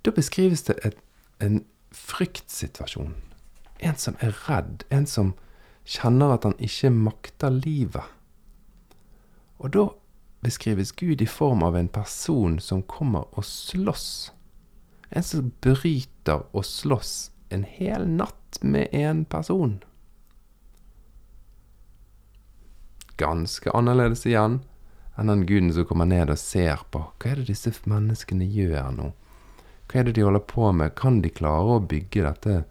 Da 0.06 0.14
beskrives 0.14 0.64
det 0.70 0.78
et, 0.86 0.98
en 1.42 1.64
fryktsituasjon. 1.92 3.16
En 3.80 3.98
som 3.98 4.18
er 4.20 4.36
redd. 4.48 4.86
En 4.90 5.08
som 5.08 5.34
kjenner 5.86 6.36
at 6.36 6.46
han 6.48 6.58
ikke 6.62 6.92
makter 6.94 7.54
livet. 7.54 8.06
Og 9.62 9.74
da 9.76 9.88
beskrives 10.42 10.92
Gud 10.98 11.22
i 11.22 11.30
form 11.30 11.64
av 11.64 11.78
en 11.78 11.90
person 11.92 12.60
som 12.60 12.82
kommer 12.82 13.28
og 13.38 13.46
slåss. 13.46 14.32
En 15.10 15.24
som 15.24 15.52
bryter 15.62 16.48
og 16.52 16.66
slåss 16.66 17.32
en 17.52 17.64
hel 17.68 18.08
natt 18.08 18.62
med 18.62 18.88
en 18.96 19.26
person. 19.26 19.82
Ganske 23.18 23.72
annerledes 23.76 24.26
igjen 24.26 24.62
enn 25.20 25.30
den 25.30 25.44
guden 25.46 25.74
som 25.76 25.86
kommer 25.86 26.08
ned 26.10 26.32
og 26.32 26.40
ser 26.40 26.82
på. 26.90 27.04
Hva 27.20 27.34
er 27.34 27.42
det 27.42 27.52
disse 27.52 27.74
menneskene 27.86 28.48
gjør 28.48 28.94
nå? 28.96 29.12
Hva 29.92 30.00
er 30.00 30.08
det 30.08 30.14
de 30.16 30.24
holder 30.24 30.46
på 30.48 30.70
med? 30.72 30.94
Kan 30.96 31.20
de 31.20 31.30
klare 31.36 31.76
å 31.76 31.84
bygge 31.84 32.24
dette 32.24 32.62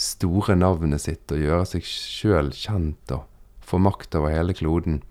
store 0.00 0.56
navnet 0.56 1.02
sitt 1.04 1.32
og 1.34 1.42
gjøre 1.42 1.66
seg 1.68 1.84
sjøl 1.84 2.48
kjent 2.56 3.12
og 3.12 3.26
få 3.60 3.80
makt 3.84 4.16
over 4.16 4.32
hele 4.32 4.56
kloden? 4.56 5.02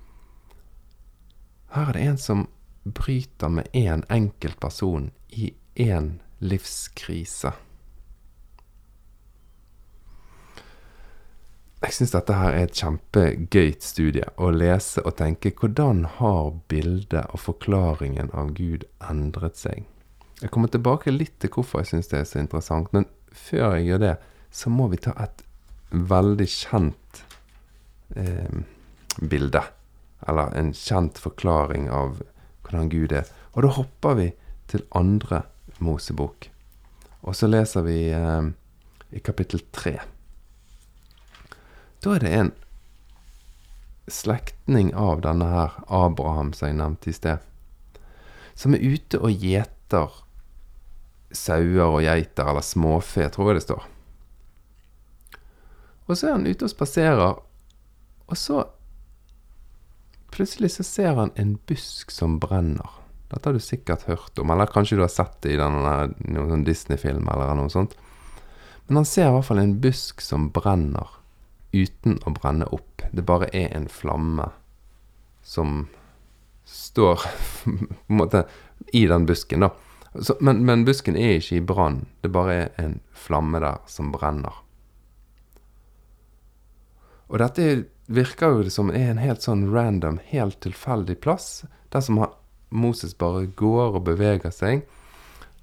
Her 1.77 1.91
er 1.91 2.00
det 2.00 2.07
en 2.07 2.17
som 2.17 2.48
bryter 2.83 3.53
med 3.53 3.69
én 3.74 4.01
en 4.01 4.03
enkelt 4.10 4.60
person 4.60 5.12
i 5.29 5.53
én 5.77 6.17
livskrise. 6.41 7.53
Jeg 11.83 11.93
syns 11.93 12.13
dette 12.15 12.33
her 12.33 12.55
er 12.55 12.65
et 12.65 12.77
kjempegøyt 12.79 13.83
studie 13.83 14.25
å 14.39 14.50
lese 14.55 15.03
og 15.03 15.17
tenke 15.19 15.51
hvordan 15.53 16.05
har 16.17 16.53
bildet 16.72 17.27
og 17.29 17.45
forklaringen 17.45 18.31
av 18.33 18.53
Gud 18.57 18.88
endret 19.03 19.60
seg? 19.60 19.83
Jeg 20.42 20.52
kommer 20.52 20.72
tilbake 20.72 21.13
litt 21.13 21.36
til 21.40 21.52
hvorfor 21.54 21.84
jeg 21.84 21.92
syns 21.92 22.12
det 22.12 22.20
er 22.20 22.28
så 22.30 22.42
interessant, 22.42 22.90
men 22.96 23.08
før 23.34 23.78
jeg 23.78 23.88
gjør 23.90 24.04
det, 24.04 24.13
så 24.54 24.72
må 24.74 24.88
vi 24.92 25.02
ta 25.02 25.13
et 25.22 25.44
veldig 25.94 26.48
kjent 26.50 27.24
eh, 28.18 28.63
bilde. 29.22 29.62
Eller 30.28 30.56
en 30.58 30.72
kjent 30.78 31.20
forklaring 31.22 31.90
av 31.92 32.22
hvordan 32.63 32.90
Gud 32.92 33.13
er. 33.16 33.30
Og 33.54 33.66
da 33.66 33.74
hopper 33.78 34.18
vi 34.20 34.30
til 34.72 34.86
andre 34.96 35.44
Mosebok. 35.84 36.50
Og 37.24 37.38
så 37.38 37.48
leser 37.50 37.86
vi 37.86 37.98
eh, 38.13 38.50
i 39.13 39.22
kapittel 39.24 39.63
tre. 39.72 40.00
Da 42.04 42.16
er 42.16 42.24
det 42.24 42.34
en 42.36 42.52
slektning 44.12 44.92
av 45.00 45.22
denne 45.24 45.48
her 45.48 45.78
Abraham 45.88 46.52
som 46.56 46.68
jeg 46.68 46.80
nevnte 46.82 47.10
i 47.10 47.16
sted, 47.16 47.40
som 48.60 48.75
er 48.75 48.84
ute 48.84 49.22
og 49.24 49.32
gjeter 49.40 50.23
sauer 51.36 51.86
og 51.86 52.02
geiter, 52.06 52.50
eller 52.50 52.66
småfe, 52.66 53.28
tror 53.34 53.52
jeg 53.52 53.60
det 53.60 53.66
står. 53.66 53.90
Og 56.08 56.18
så 56.20 56.30
er 56.30 56.36
han 56.38 56.48
ute 56.48 56.68
og 56.68 56.74
spaserer, 56.74 57.44
og 58.28 58.40
så 58.40 58.63
Plutselig 60.34 60.72
så 60.74 60.82
ser 60.82 61.12
han 61.13 61.30
en 61.38 61.52
busk 61.70 62.10
som 62.10 62.40
brenner. 62.42 62.90
Dette 63.30 63.46
har 63.46 63.54
du 63.54 63.62
sikkert 63.62 64.08
hørt 64.08 64.40
om, 64.42 64.50
eller 64.50 64.66
kanskje 64.66 64.98
du 64.98 65.04
har 65.04 65.12
sett 65.13 65.36
det 65.46 65.52
i 65.54 65.60
denne, 65.60 65.92
noen 66.25 66.50
sånn 66.50 66.63
Disney-film 66.66 67.28
eller 67.30 67.54
noe 67.58 67.70
sånt. 67.70 67.94
Men 68.88 69.04
han 69.04 69.06
ser 69.06 69.30
i 69.30 69.36
hvert 69.36 69.46
fall 69.46 69.62
en 69.62 69.75
busk 69.84 70.24
som 70.25 70.48
brenner 70.56 71.20
uten 71.74 72.18
å 72.25 72.34
brenne 72.34 72.66
opp. 72.74 73.06
Det 73.13 73.25
bare 73.25 73.52
er 73.54 73.72
en 73.78 73.86
flamme 73.90 74.50
som 75.46 75.84
står 76.66 77.25
på 77.63 77.74
en 77.75 78.20
måte 78.24 78.46
i 78.94 79.06
den 79.10 79.30
busken, 79.30 79.68
da. 79.68 79.72
Så, 80.22 80.36
men, 80.39 80.65
men, 80.65 80.86
busken 80.86 81.17
er 81.17 81.39
ikke 81.39 81.58
i 81.58 81.65
brann. 81.65 82.03
Det 82.22 82.29
bare 82.34 82.53
er 82.53 82.70
en 82.82 83.00
flamme 83.17 83.62
der 83.63 83.82
som 83.89 84.12
brenner. 84.13 84.60
Og 87.34 87.39
dette 87.41 87.86
virker 88.13 88.60
jo 88.60 88.70
som 88.70 88.91
en 88.93 89.17
helt 89.17 89.41
sånn 89.41 89.65
random, 89.74 90.20
helt 90.29 90.60
tilfeldig 90.62 91.17
plass. 91.24 91.63
Der 91.89 92.03
som 92.05 92.22
Moses 92.70 93.17
bare 93.17 93.48
går 93.48 93.98
og 93.98 94.05
beveger 94.05 94.53
seg 94.53 94.86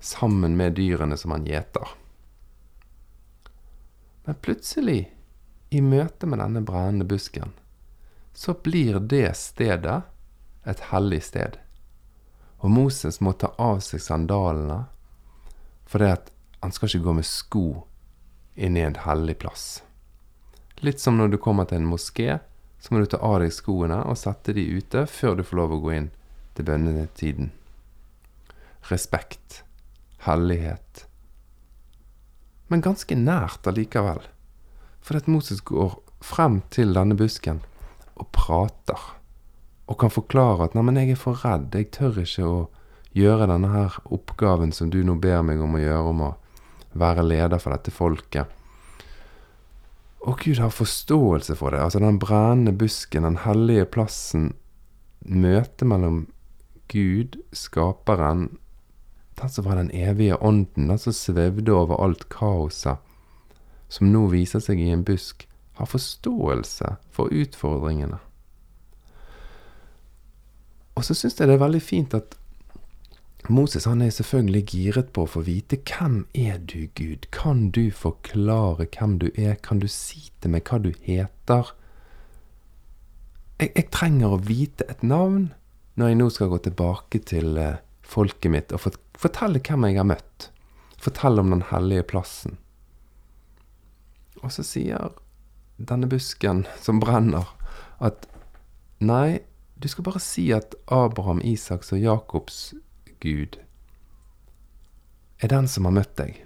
sammen 0.00 0.56
med 0.58 0.74
dyrene 0.80 1.18
som 1.20 1.36
han 1.36 1.46
gjeter. 1.46 1.94
Men 4.26 4.38
plutselig, 4.42 5.10
i 5.70 5.80
møte 5.84 6.26
med 6.26 6.40
denne 6.42 6.64
brennende 6.66 7.06
busken, 7.06 7.52
så 8.34 8.54
blir 8.54 8.98
det 8.98 9.28
stedet 9.38 10.00
et 10.66 10.86
hellig 10.90 11.22
sted. 11.28 11.58
Og 12.60 12.70
Moses 12.70 13.20
må 13.24 13.32
ta 13.32 13.52
av 13.58 13.80
seg 13.84 14.02
sandalene 14.04 14.82
For 15.88 16.04
han 16.04 16.74
skal 16.74 16.90
ikke 16.90 17.06
gå 17.06 17.14
med 17.16 17.26
sko 17.26 17.64
inn 18.54 18.76
i 18.76 18.84
en 18.84 18.98
hellig 19.00 19.38
plass. 19.40 19.82
Litt 20.84 21.00
som 21.00 21.16
når 21.16 21.32
du 21.32 21.38
kommer 21.40 21.66
til 21.68 21.80
en 21.80 21.88
moské, 21.88 22.38
så 22.80 22.92
må 22.92 23.00
du 23.00 23.08
ta 23.10 23.20
av 23.24 23.40
deg 23.42 23.52
skoene 23.52 24.00
og 24.08 24.18
sette 24.20 24.54
de 24.56 24.64
ute 24.76 25.04
før 25.08 25.38
du 25.38 25.44
får 25.44 25.58
lov 25.58 25.74
å 25.76 25.80
gå 25.84 25.92
inn 25.96 26.10
til 26.56 26.68
bønnetiden. 26.68 27.50
Respekt. 28.88 29.62
Hellighet. 30.24 31.06
Men 32.68 32.84
ganske 32.84 33.16
nært 33.16 33.66
allikevel. 33.68 34.22
For 35.00 35.16
at 35.16 35.28
Moses 35.28 35.60
går 35.64 35.96
frem 36.24 36.60
til 36.72 36.92
denne 36.96 37.16
busken 37.16 37.62
og 38.20 38.28
prater. 38.36 39.00
Og 39.90 39.98
kan 39.98 40.10
forklare 40.10 40.64
at 40.64 40.74
'neimen, 40.74 40.96
jeg 40.96 41.10
er 41.10 41.18
for 41.18 41.34
redd, 41.44 41.74
jeg 41.74 41.90
tør 41.90 42.22
ikke 42.22 42.46
å 42.46 42.68
gjøre 43.14 43.48
denne 43.50 43.68
her 43.72 43.96
oppgaven 44.06 44.72
som 44.72 44.90
du 44.90 45.02
nå 45.02 45.16
ber 45.18 45.42
meg 45.42 45.60
om 45.60 45.74
å 45.74 45.82
gjøre, 45.82 46.08
om 46.14 46.20
å 46.20 46.34
være 46.94 47.26
leder 47.26 47.58
for 47.58 47.74
dette 47.74 47.90
folket'. 47.90 48.46
Og 50.20 50.38
Gud 50.38 50.58
har 50.60 50.70
forståelse 50.70 51.56
for 51.56 51.70
det. 51.70 51.80
Altså 51.80 51.98
den 51.98 52.18
brennende 52.18 52.72
busken, 52.72 53.22
den 53.22 53.36
hellige 53.36 53.84
plassen, 53.84 54.54
møtet 55.24 55.88
mellom 55.88 56.26
Gud, 56.88 57.40
skaperen, 57.52 58.58
den 59.40 59.48
som 59.48 59.64
var 59.64 59.76
den 59.76 59.90
evige 59.90 60.36
ånden, 60.42 60.88
den 60.88 60.98
som 60.98 61.12
svevde 61.12 61.72
over 61.72 62.02
alt 62.04 62.28
kaoset, 62.28 62.98
som 63.88 64.12
nå 64.12 64.26
viser 64.26 64.60
seg 64.60 64.80
i 64.80 64.90
en 64.92 65.04
busk, 65.04 65.48
har 65.80 65.88
forståelse 65.88 66.96
for 67.10 67.32
utfordringene. 67.32 68.20
Og 71.00 71.06
så 71.08 71.16
syns 71.16 71.38
jeg 71.40 71.48
det 71.48 71.56
er 71.56 71.62
veldig 71.62 71.80
fint 71.80 72.12
at 72.12 72.36
Moses 73.48 73.86
han 73.88 74.02
er 74.04 74.12
selvfølgelig 74.12 74.64
giret 74.68 75.12
på 75.16 75.24
å 75.24 75.30
få 75.32 75.40
vite 75.46 75.78
hvem 75.88 76.26
er 76.36 76.58
du, 76.60 76.90
Gud? 76.98 77.24
Kan 77.32 77.70
du 77.72 77.88
forklare 77.88 78.84
hvem 78.84 79.16
du 79.22 79.30
er? 79.32 79.56
Kan 79.64 79.80
du 79.80 79.88
si 79.88 80.28
til 80.42 80.52
meg 80.52 80.68
hva 80.68 80.82
du 80.84 80.90
heter? 81.06 81.72
Jeg, 83.56 83.72
jeg 83.72 83.88
trenger 83.96 84.36
å 84.36 84.42
vite 84.44 84.84
et 84.92 85.00
navn 85.00 85.54
når 85.96 86.12
jeg 86.12 86.20
nå 86.20 86.28
skal 86.36 86.52
gå 86.52 86.60
tilbake 86.68 87.22
til 87.32 87.56
eh, 87.60 87.80
folket 88.04 88.52
mitt 88.52 88.76
og 88.76 88.84
fortelle 89.20 89.64
hvem 89.64 89.88
jeg 89.88 89.98
har 90.02 90.08
møtt. 90.12 90.50
Fortelle 91.00 91.40
om 91.40 91.56
den 91.56 91.66
hellige 91.72 92.06
plassen. 92.12 92.60
Og 94.44 94.52
så 94.52 94.64
sier 94.68 95.16
denne 95.80 96.08
busken 96.12 96.66
som 96.84 97.00
brenner, 97.00 97.48
at 98.04 98.28
nei, 99.00 99.40
du 99.82 99.88
skal 99.88 100.04
bare 100.04 100.20
si 100.20 100.50
at 100.52 100.74
Abraham, 100.88 101.40
Isaks 101.44 101.92
og 101.92 102.00
Jakobs 102.00 102.74
Gud 103.20 103.56
er 105.40 105.48
den 105.48 105.68
som 105.68 105.86
har 105.88 105.94
møtt 105.96 106.16
deg. 106.18 106.42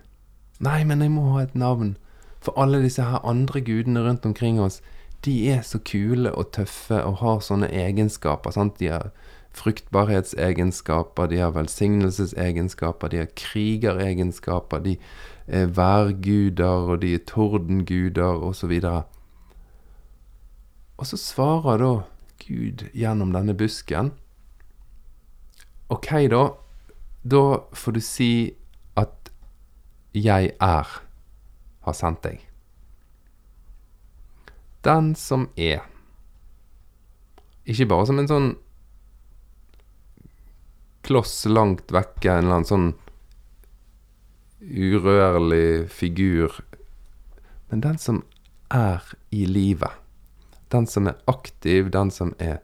Nei, 0.62 0.84
men 0.86 1.02
jeg 1.02 1.10
må 1.10 1.32
ha 1.34 1.42
et 1.42 1.54
navn, 1.58 1.96
for 2.44 2.54
alle 2.60 2.82
disse 2.84 3.02
her 3.02 3.24
andre 3.26 3.60
gudene 3.64 4.04
rundt 4.06 4.26
omkring 4.26 4.60
oss, 4.62 4.80
de 5.24 5.34
er 5.50 5.64
så 5.66 5.80
kule 5.82 6.30
og 6.36 6.52
tøffe 6.54 7.00
og 7.02 7.18
har 7.22 7.40
sånne 7.42 7.70
egenskaper. 7.72 8.54
sant? 8.54 8.78
De 8.78 8.92
har 8.92 9.10
fruktbarhetsegenskaper, 9.54 11.26
de 11.26 11.40
har 11.40 11.54
velsignelsesegenskaper, 11.56 13.08
de 13.08 13.22
har 13.22 13.30
krigeregenskaper, 13.34 14.78
de 14.78 14.96
er 15.46 15.66
værguder, 15.66 16.90
og 16.92 17.02
de 17.02 17.14
er 17.14 17.24
tordenguder, 17.26 18.44
osv. 18.46 18.78
Og, 18.84 19.02
og 20.98 21.06
så 21.06 21.16
svarer 21.16 21.82
da 21.82 21.94
Gud 22.44 22.88
gjennom 22.92 23.32
denne 23.32 23.54
busken. 23.56 24.12
Ok, 25.88 26.10
da. 26.30 26.44
Da 27.22 27.44
får 27.72 27.92
du 27.92 28.00
si 28.00 28.54
at 28.96 29.30
'jeg 30.12 30.52
er' 30.60 31.00
har 31.80 31.92
sendt 31.92 32.22
deg. 32.22 32.40
Den 34.84 35.14
som 35.14 35.48
er. 35.56 35.84
Ikke 37.64 37.86
bare 37.88 38.06
som 38.06 38.18
en 38.18 38.28
sånn 38.28 38.50
kloss 41.04 41.44
langt 41.46 41.92
vekke, 41.92 42.30
en 42.30 42.44
eller 42.44 42.58
annen 42.58 42.68
sånn 42.68 42.92
urørlig 44.64 45.90
figur, 45.92 46.60
men 47.68 47.84
den 47.84 47.98
som 48.00 48.22
er 48.72 49.04
i 49.34 49.44
livet. 49.48 50.03
Den 50.74 50.88
som 50.90 51.06
er 51.06 51.20
aktiv, 51.30 51.92
den 51.94 52.10
som 52.10 52.34
er 52.42 52.58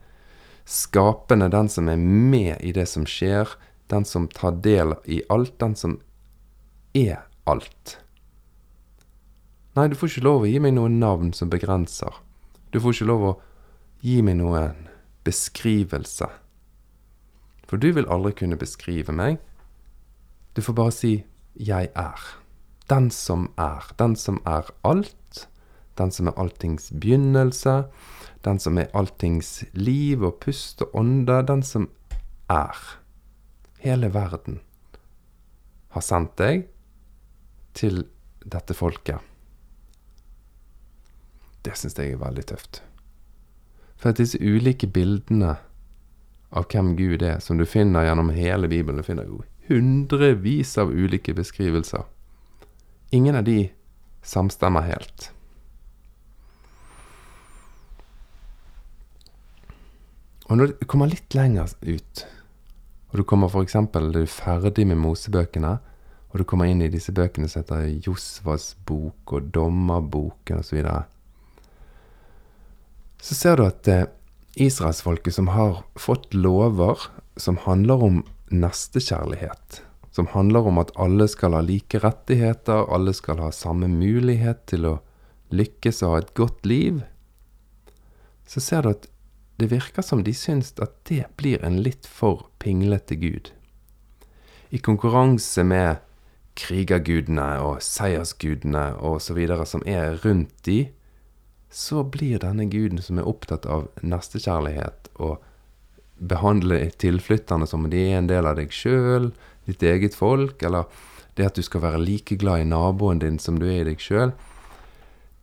skapende, 0.67 1.49
den 1.51 1.69
som 1.71 1.89
er 1.89 1.99
med 1.99 2.59
i 2.61 2.73
det 2.75 2.89
som 2.91 3.07
skjer, 3.07 3.55
den 3.91 4.07
som 4.07 4.29
tar 4.31 4.59
del 4.63 4.95
i 5.07 5.23
alt, 5.31 5.57
den 5.63 5.77
som 5.79 5.99
er 6.95 7.23
alt. 7.51 7.99
Nei, 9.79 9.87
du 9.87 9.95
får 9.95 10.11
ikke 10.11 10.27
lov 10.27 10.45
å 10.45 10.51
gi 10.51 10.59
meg 10.63 10.75
noen 10.75 10.99
navn 11.03 11.33
som 11.37 11.51
begrenser. 11.51 12.19
Du 12.75 12.81
får 12.83 12.97
ikke 12.97 13.11
lov 13.11 13.27
å 13.27 13.33
gi 14.03 14.19
meg 14.27 14.41
noen 14.41 14.89
beskrivelse. 15.27 16.27
For 17.71 17.79
du 17.79 17.93
vil 17.95 18.09
aldri 18.11 18.35
kunne 18.43 18.59
beskrive 18.59 19.15
meg. 19.15 19.39
Du 20.55 20.63
får 20.63 20.75
bare 20.75 20.93
si 20.93 21.25
'jeg 21.55 21.91
er'. 21.95 22.35
Den 22.89 23.11
som 23.11 23.53
er. 23.57 23.87
Den 23.99 24.17
som 24.17 24.41
er 24.47 24.67
alt. 24.85 25.15
Den 26.01 26.13
som 26.15 26.31
er 26.31 26.39
alltings 26.41 26.91
begynnelse. 26.97 27.85
Den 28.47 28.59
som 28.59 28.81
er 28.81 28.91
alltings 28.97 29.61
liv 29.77 30.25
og 30.25 30.41
pust 30.41 30.81
og 30.87 30.97
ånde. 30.97 31.43
Den 31.47 31.63
som 31.67 31.91
er. 32.49 32.77
Hele 33.85 34.11
verden 34.15 34.61
har 35.95 36.05
sendt 36.05 36.37
deg 36.39 36.69
til 37.77 38.05
dette 38.45 38.75
folket. 38.77 39.19
Det 41.65 41.77
syns 41.77 41.99
jeg 41.99 42.15
er 42.15 42.23
veldig 42.23 42.45
tøft. 42.49 42.81
For 44.01 44.13
at 44.13 44.21
disse 44.21 44.41
ulike 44.41 44.89
bildene 44.89 45.59
av 46.51 46.67
hvem 46.73 46.95
Gud 46.97 47.23
er, 47.23 47.39
som 47.45 47.61
du 47.61 47.67
finner 47.69 48.07
gjennom 48.09 48.33
hele 48.35 48.71
Bibelen. 48.71 49.03
Du 49.03 49.07
finner 49.07 49.29
jo 49.29 49.43
hundrevis 49.69 50.73
av 50.81 50.91
ulike 50.91 51.35
beskrivelser. 51.37 52.07
Ingen 53.15 53.37
av 53.39 53.45
de 53.45 53.69
samstemmer 54.27 54.87
helt. 54.89 55.31
Og 60.51 60.59
når 60.59 60.73
du 60.75 60.87
kommer 60.91 61.07
litt 61.07 61.31
lenger 61.39 61.71
ut, 61.87 62.25
og 63.11 63.21
du 63.21 63.25
kommer 63.27 63.51
f.eks. 63.51 63.77
du 63.95 64.19
er 64.19 64.31
ferdig 64.31 64.87
med 64.91 64.99
Mosebøkene, 64.99 65.77
og 66.31 66.39
du 66.39 66.47
kommer 66.47 66.71
inn 66.71 66.83
i 66.83 66.91
disse 66.91 67.15
bøkene 67.15 67.47
som 67.51 67.63
heter 67.63 67.87
Josvas 68.07 68.73
bok 68.87 69.35
og 69.35 69.51
Dommerboken 69.55 70.59
osv., 70.59 70.69
så, 70.69 70.77
videre, 70.79 71.05
så 73.21 73.37
ser 73.37 73.59
du 73.59 73.67
at 73.67 73.89
eh, 73.91 74.09
israelsfolket 74.59 75.37
som 75.37 75.51
har 75.55 75.83
fått 75.99 76.33
lover 76.35 77.03
som 77.39 77.59
handler 77.67 78.03
om 78.07 78.21
nestekjærlighet. 78.51 79.83
Som 80.11 80.31
handler 80.33 80.67
om 80.67 80.81
at 80.83 80.91
alle 80.99 81.29
skal 81.31 81.55
ha 81.55 81.61
like 81.63 82.01
rettigheter, 82.03 82.89
alle 82.91 83.15
skal 83.15 83.43
ha 83.45 83.53
samme 83.55 83.91
mulighet 83.93 84.65
til 84.73 84.89
å 84.89 84.97
lykkes 85.55 86.03
og 86.03 86.15
ha 86.15 86.23
et 86.23 86.35
godt 86.39 86.67
liv. 86.67 87.03
Så 88.51 88.63
ser 88.65 88.83
du 88.83 88.95
at 88.95 89.07
det 89.61 89.71
virker 89.71 90.03
som 90.03 90.25
de 90.25 90.33
syns 90.37 90.73
at 90.81 90.95
det 91.09 91.27
blir 91.37 91.63
en 91.65 91.81
litt 91.85 92.07
for 92.09 92.47
pinglete 92.63 93.19
gud. 93.21 93.51
I 94.71 94.79
konkurranse 94.79 95.65
med 95.67 96.01
krigergudene 96.59 97.59
og 97.65 97.83
seiersgudene 97.85 98.91
videre 99.37 99.67
som 99.67 99.85
er 99.87 100.19
rundt 100.25 100.55
de, 100.67 100.91
så 101.71 102.03
blir 102.03 102.43
denne 102.43 102.67
guden 102.71 103.03
som 103.03 103.21
er 103.21 103.29
opptatt 103.31 103.67
av 103.71 103.89
nestekjærlighet 104.03 105.13
og 105.23 105.39
behandle 106.21 106.83
tilflytterne 107.01 107.69
som 107.69 107.87
om 107.87 107.91
de 107.93 108.03
er 108.09 108.19
en 108.19 108.29
del 108.31 108.49
av 108.49 108.59
deg 108.59 108.75
sjøl, 108.75 109.31
ditt 109.69 109.83
eget 109.87 110.17
folk, 110.19 110.63
eller 110.67 110.91
det 111.39 111.47
at 111.47 111.57
du 111.57 111.65
skal 111.65 111.85
være 111.85 112.03
like 112.03 112.37
glad 112.41 112.65
i 112.65 112.69
naboen 112.69 113.23
din 113.23 113.39
som 113.39 113.61
du 113.61 113.69
er 113.71 113.85
i 113.85 113.91
deg 113.93 114.03
sjøl, 114.03 114.35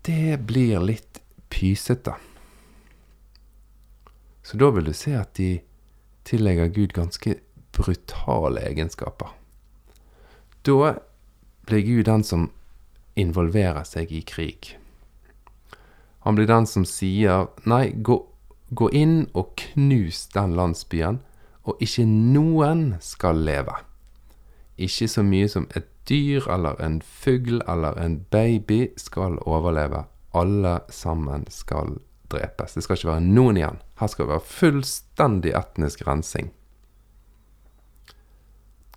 det 0.05 0.37
blir 0.47 0.83
litt 0.83 1.21
pysete. 1.49 2.13
Så 4.47 4.57
da 4.57 4.69
vil 4.71 4.85
du 4.87 4.93
se 4.95 5.11
at 5.11 5.33
de 5.35 5.59
tillegger 6.23 6.69
Gud 6.71 6.93
ganske 6.95 7.33
brutale 7.75 8.61
egenskaper. 8.63 9.33
Da 10.63 10.93
blir 11.67 11.83
Gud 11.83 12.05
den 12.07 12.23
som 12.23 12.45
involverer 13.19 13.83
seg 13.83 14.13
i 14.15 14.21
krig. 14.23 14.77
Han 16.23 16.39
blir 16.39 16.47
den 16.47 16.67
som 16.67 16.87
sier 16.87 17.49
nei, 17.67 17.91
gå, 17.91 18.21
gå 18.71 18.87
inn 18.95 19.27
og 19.35 19.51
knus 19.59 20.23
den 20.31 20.55
landsbyen, 20.55 21.19
og 21.67 21.83
ikke 21.83 22.07
noen 22.07 22.93
skal 23.03 23.43
leve. 23.43 23.75
Ikke 24.79 25.11
så 25.11 25.27
mye 25.27 25.51
som 25.51 25.67
et 25.75 25.91
dyr 26.07 26.47
eller 26.47 26.79
en 26.79 27.01
fugl 27.03 27.59
eller 27.67 27.99
en 27.99 28.21
baby 28.31 28.93
skal 28.95 29.41
overleve. 29.43 30.05
Alle 30.31 30.79
sammen 30.87 31.43
skal 31.51 31.97
drepes. 32.31 32.75
Det 32.75 32.83
skal 32.85 32.99
ikke 32.99 33.11
være 33.13 33.25
noen 33.25 33.59
igjen. 33.59 33.81
Her 33.99 34.11
skal 34.11 34.27
det 34.27 34.35
være 34.35 34.51
fullstendig 34.53 35.53
etnisk 35.57 36.05
rensing. 36.07 36.53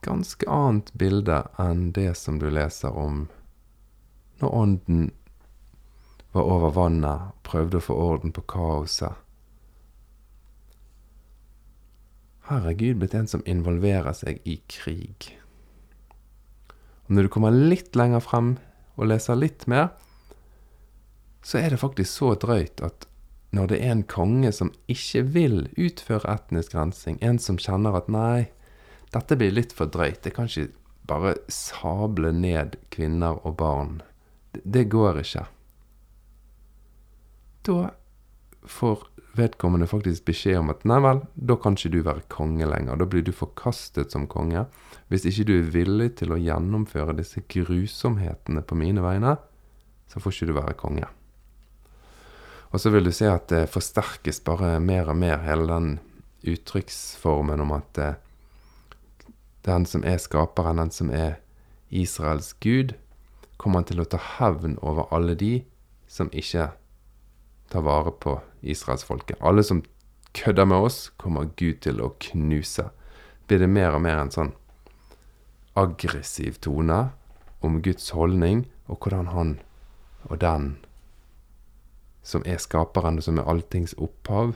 ganske 0.01 0.49
annet 0.49 0.93
bilde 0.97 1.43
enn 1.61 1.91
det 1.93 2.15
som 2.17 2.39
du 2.41 2.49
leser 2.51 2.95
om 2.97 3.27
når 4.41 4.55
ånden 4.57 5.11
var 6.33 6.47
over 6.49 6.73
vannet 6.73 7.35
prøvde 7.45 7.81
å 7.81 7.85
få 7.85 7.97
orden 7.99 8.33
på 8.33 8.45
kaoset. 8.49 9.19
Her 12.49 12.67
er 12.71 12.79
Gud 12.79 13.03
blitt 13.03 13.17
en 13.19 13.29
som 13.31 13.45
involverer 13.47 14.15
seg 14.17 14.41
i 14.49 14.57
krig. 14.71 15.35
Og 17.07 17.15
når 17.15 17.27
du 17.27 17.33
kommer 17.35 17.55
litt 17.55 17.99
lenger 17.99 18.25
frem 18.25 18.55
og 18.97 19.11
leser 19.11 19.39
litt 19.39 19.67
mer, 19.71 19.91
så 21.45 21.61
er 21.61 21.75
det 21.75 21.83
faktisk 21.83 22.11
så 22.11 22.33
drøyt 22.41 22.81
at 22.87 23.10
når 23.51 23.73
det 23.73 23.79
er 23.83 23.95
en 23.95 24.07
konge 24.07 24.53
som 24.55 24.71
ikke 24.91 25.25
vil 25.35 25.57
utføre 25.75 26.29
etnisk 26.31 26.75
rensing, 26.79 27.19
en 27.23 27.41
som 27.43 27.59
kjenner 27.59 27.97
at 27.99 28.11
nei, 28.13 28.51
dette 29.11 29.39
blir 29.39 29.55
litt 29.55 29.75
for 29.75 29.91
drøyt, 29.91 30.23
det 30.23 30.37
kan 30.37 30.47
ikke 30.47 30.71
bare 31.11 31.35
sable 31.51 32.31
ned 32.37 32.79
kvinner 32.95 33.41
og 33.47 33.57
barn, 33.59 33.99
det, 34.53 34.87
går 34.91 35.23
ikke. 35.23 35.47
Da 37.67 37.91
får 38.67 39.07
vedkommende 39.39 39.87
faktisk 39.91 40.27
beskjed 40.27 40.59
om 40.59 40.73
at 40.73 40.83
nei 40.89 40.99
vel, 41.03 41.23
da 41.35 41.57
kan 41.61 41.79
ikke 41.79 41.93
du 41.95 42.01
være 42.07 42.27
konge 42.33 42.67
lenger. 42.67 42.99
Da 42.99 43.07
blir 43.07 43.23
du 43.27 43.31
forkastet 43.35 44.15
som 44.15 44.27
konge. 44.31 44.65
Hvis 45.11 45.27
ikke 45.31 45.47
du 45.47 45.55
er 45.59 45.71
villig 45.75 46.11
til 46.23 46.35
å 46.35 46.41
gjennomføre 46.41 47.15
disse 47.19 47.43
grusomhetene 47.47 48.63
på 48.67 48.79
mine 48.79 49.05
vegne, 49.05 49.37
så 50.11 50.23
får 50.23 50.35
ikke 50.35 50.51
du 50.51 50.57
være 50.59 50.79
konge. 50.79 51.11
Og 52.71 52.81
så 52.81 52.91
vil 52.95 53.05
du 53.05 53.13
se 53.15 53.27
at 53.31 53.49
det 53.51 53.71
forsterkes 53.73 54.41
bare 54.47 54.79
mer 54.81 55.11
og 55.11 55.19
mer, 55.19 55.43
hele 55.43 55.67
den 55.71 55.93
uttrykksformen 56.47 57.61
om 57.61 57.73
at 57.77 57.99
eh, 57.99 58.19
den 59.67 59.87
som 59.87 60.05
er 60.07 60.21
skaperen, 60.23 60.79
den 60.81 60.93
som 60.95 61.11
er 61.11 61.41
Israels 61.91 62.55
gud, 62.63 62.95
kommer 63.61 63.85
til 63.85 64.01
å 64.01 64.09
ta 64.09 64.21
hevn 64.39 64.79
over 64.81 65.11
alle 65.13 65.35
de 65.37 65.61
som 66.09 66.31
ikke 66.33 66.71
tar 67.71 67.85
vare 67.85 68.13
på 68.23 68.39
israelsfolket. 68.63 69.39
Alle 69.41 69.63
som 69.67 69.83
kødder 70.33 70.65
med 70.65 70.87
oss, 70.87 71.11
kommer 71.19 71.51
Gud 71.57 71.83
til 71.85 72.01
å 72.01 72.15
knuse. 72.23 72.89
Blir 73.47 73.61
det 73.63 73.71
mer 73.71 73.97
og 73.99 74.05
mer 74.07 74.23
en 74.23 74.33
sånn 74.33 74.55
aggressiv 75.79 76.59
tone 76.63 77.11
om 77.61 77.81
Guds 77.85 78.11
holdning, 78.17 78.65
og 78.89 79.03
hvordan 79.03 79.31
han 79.35 79.59
og 80.29 80.41
den 80.43 80.73
som 82.31 82.45
er 82.47 82.61
skaperen, 82.63 83.21
som 83.23 83.39
er 83.39 83.49
alltings 83.51 83.97
opphav, 83.99 84.55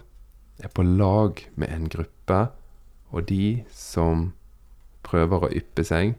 er 0.63 0.71
på 0.71 0.85
lag 0.87 1.43
med 1.59 1.73
en 1.75 1.89
gruppe, 1.91 2.41
og 3.11 3.27
de 3.31 3.65
som 3.75 4.31
prøver 5.07 5.47
å 5.47 5.53
yppe 5.55 5.85
seg, 5.87 6.15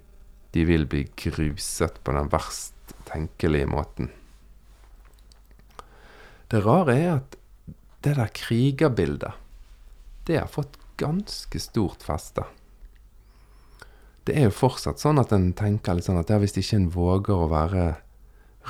de 0.56 0.64
vil 0.68 0.86
bli 0.88 1.06
gruset 1.20 1.98
på 2.04 2.16
den 2.16 2.30
verst 2.32 2.96
tenkelige 3.10 3.68
måten. 3.68 4.12
Det 6.52 6.62
rare 6.64 6.96
er 6.96 7.10
at 7.18 7.40
det 8.06 8.16
der 8.20 8.32
krigerbildet, 8.38 9.34
det 10.28 10.38
har 10.40 10.52
fått 10.52 10.78
ganske 11.02 11.60
stort 11.60 12.06
feste. 12.06 12.46
Det 14.26 14.38
er 14.38 14.48
jo 14.48 14.58
fortsatt 14.58 15.02
sånn 15.02 15.22
at 15.22 15.34
en 15.36 15.52
tenker 15.58 15.98
litt 15.98 16.08
sånn 16.08 16.22
at 16.22 16.32
ja, 16.32 16.40
hvis 16.42 16.56
ikke 16.58 16.80
en 16.80 16.92
våger 16.94 17.36
å 17.36 17.50
være 17.52 17.86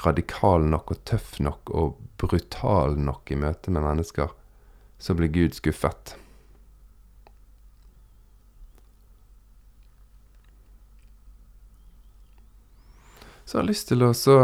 radikal 0.04 0.66
nok 0.68 0.92
og 0.92 1.04
tøff 1.08 1.40
nok 1.40 1.72
og 1.72 1.96
brutal 2.20 2.98
nok 3.00 3.32
i 3.32 3.40
møte 3.40 3.72
med 3.72 3.86
mennesker, 3.86 4.32
så 5.00 5.16
blir 5.16 5.32
Gud 5.32 5.56
skuffet. 5.56 6.16
Så 13.46 13.58
jeg 13.58 13.62
har 13.62 13.70
lyst 13.70 13.88
til 13.92 14.04
å 14.04 14.14
så 14.18 14.38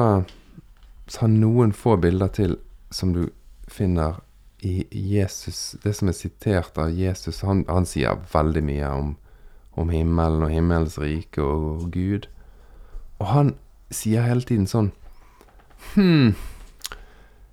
ta 1.12 1.28
noen 1.28 1.74
få 1.74 1.96
bilder 1.98 2.30
til 2.36 2.60
som 2.94 3.16
du 3.16 3.26
finner 3.72 4.20
i 4.62 4.84
Jesus 4.94 5.76
Det 5.82 5.96
som 5.98 6.12
er 6.12 6.14
sitert 6.14 6.78
av 6.78 6.92
Jesus, 6.94 7.40
han, 7.42 7.64
han 7.66 7.88
sier 7.90 8.20
veldig 8.30 8.62
mye 8.68 8.92
om, 8.94 9.16
om 9.74 9.90
himmelen 9.90 10.46
og 10.46 10.54
himmelens 10.54 11.00
rike 11.02 11.42
og 11.42 11.88
Gud. 11.96 12.28
Og 13.18 13.32
han 13.32 13.56
sier 13.90 14.28
hele 14.28 14.46
tiden 14.46 14.70
sånn 14.70 14.92
Hm 15.94 16.36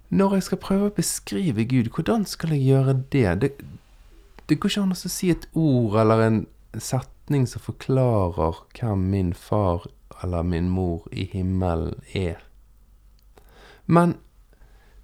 Når 0.08 0.34
jeg 0.34 0.42
skal 0.42 0.60
prøve 0.62 0.88
å 0.88 0.94
beskrive 0.96 1.64
Gud, 1.68 1.90
hvordan 1.92 2.24
skal 2.24 2.54
jeg 2.56 2.64
gjøre 2.64 2.94
det? 3.12 3.26
Det, 3.42 3.50
det 4.48 4.56
går 4.56 4.72
ikke 4.72 4.84
an 4.86 4.94
å 4.94 4.96
si 4.96 5.28
et 5.30 5.44
ord 5.52 5.98
eller 6.00 6.22
en 6.24 6.38
setning 6.80 7.44
som 7.50 7.60
forklarer 7.60 8.62
hvem 8.78 9.04
min 9.12 9.34
far 9.36 9.84
eller 10.22 10.46
min 10.48 10.70
mor 10.72 11.04
i 11.12 11.28
himmelen 11.28 12.00
er. 12.16 12.40
Men 13.84 14.16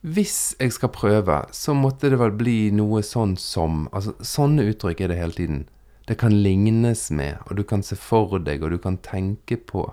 hvis 0.00 0.54
jeg 0.60 0.72
skal 0.72 0.92
prøve, 0.92 1.36
så 1.52 1.72
måtte 1.76 2.10
det 2.12 2.18
vel 2.20 2.34
bli 2.36 2.58
noe 2.76 3.00
sånn 3.04 3.38
som 3.40 3.86
Altså, 3.92 4.12
sånne 4.20 4.66
uttrykk 4.68 5.00
er 5.00 5.12
det 5.12 5.20
hele 5.20 5.38
tiden. 5.38 5.62
Det 6.04 6.18
kan 6.20 6.34
lignes 6.44 7.06
med, 7.10 7.38
og 7.48 7.56
du 7.56 7.62
kan 7.64 7.82
se 7.82 7.96
for 7.96 8.36
deg, 8.38 8.62
og 8.62 8.74
du 8.74 8.78
kan 8.78 8.98
tenke 9.00 9.56
på. 9.56 9.86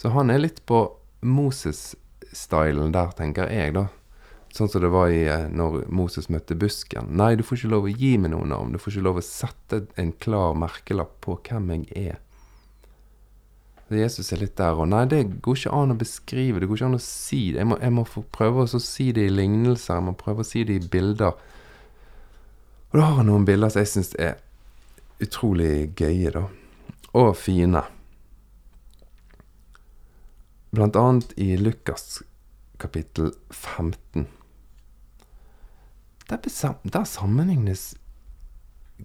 Så 0.00 0.14
han 0.14 0.32
er 0.32 0.40
litt 0.40 0.64
på 0.64 0.86
Moses' 1.20 1.92
stylen 2.36 2.94
der, 2.94 3.12
tenker 3.16 3.50
jeg, 3.52 3.74
da. 3.76 3.88
Sånn 4.54 4.70
som 4.70 4.84
det 4.84 4.92
var 4.94 5.10
i, 5.10 5.24
eh, 5.26 5.48
når 5.50 5.88
Moses 5.90 6.28
møtte 6.30 6.54
busken. 6.54 7.08
Nei, 7.18 7.34
du 7.34 7.42
får 7.42 7.58
ikke 7.58 7.72
lov 7.72 7.88
å 7.88 7.94
gi 7.94 8.12
meg 8.22 8.30
noe 8.30 8.46
navn. 8.46 8.70
Du 8.70 8.78
får 8.78 8.92
ikke 8.92 9.06
lov 9.08 9.18
å 9.18 9.26
sette 9.26 9.80
en 9.98 10.12
klar 10.22 10.54
merkelapp 10.54 11.16
på 11.24 11.40
hvem 11.48 11.72
jeg 11.74 12.12
er. 12.12 12.20
Jesus 13.94 14.32
er 14.32 14.40
litt 14.40 14.56
der, 14.56 14.78
og 14.80 14.88
nei, 14.88 15.04
det 15.10 15.40
går 15.44 15.58
ikke 15.58 15.74
an 15.76 15.92
å 15.92 15.98
beskrive, 15.98 16.60
det 16.60 16.68
går 16.70 16.78
ikke 16.78 16.86
an 16.88 16.96
å 16.96 17.02
si 17.04 17.40
det. 17.52 17.60
Jeg 17.60 17.68
må, 17.68 17.76
jeg 17.82 17.94
må 17.94 18.04
prøve 18.32 18.64
å 18.64 18.80
si 18.80 19.10
det 19.14 19.26
i 19.28 19.34
lignelser, 19.34 19.98
jeg 19.98 20.06
må 20.06 20.14
prøve 20.18 20.40
å 20.42 20.48
si 20.48 20.64
det 20.64 20.78
i 20.78 20.88
bilder. 20.94 21.36
Og 22.90 22.96
da 22.96 23.04
har 23.04 23.18
han 23.20 23.28
noen 23.28 23.44
bilder 23.46 23.74
som 23.74 23.84
jeg 23.84 23.92
syns 23.92 24.14
er 24.16 24.38
utrolig 25.22 25.92
gøye, 25.98 26.32
da. 26.34 26.46
Og 27.14 27.34
fine. 27.38 27.84
Blant 30.74 30.96
annet 30.96 31.32
i 31.36 31.56
Lukas 31.56 32.22
kapittel 32.76 33.32
15. 33.50 34.26
Der, 36.28 36.38
der 36.82 37.04
sammenlignes 37.04 37.96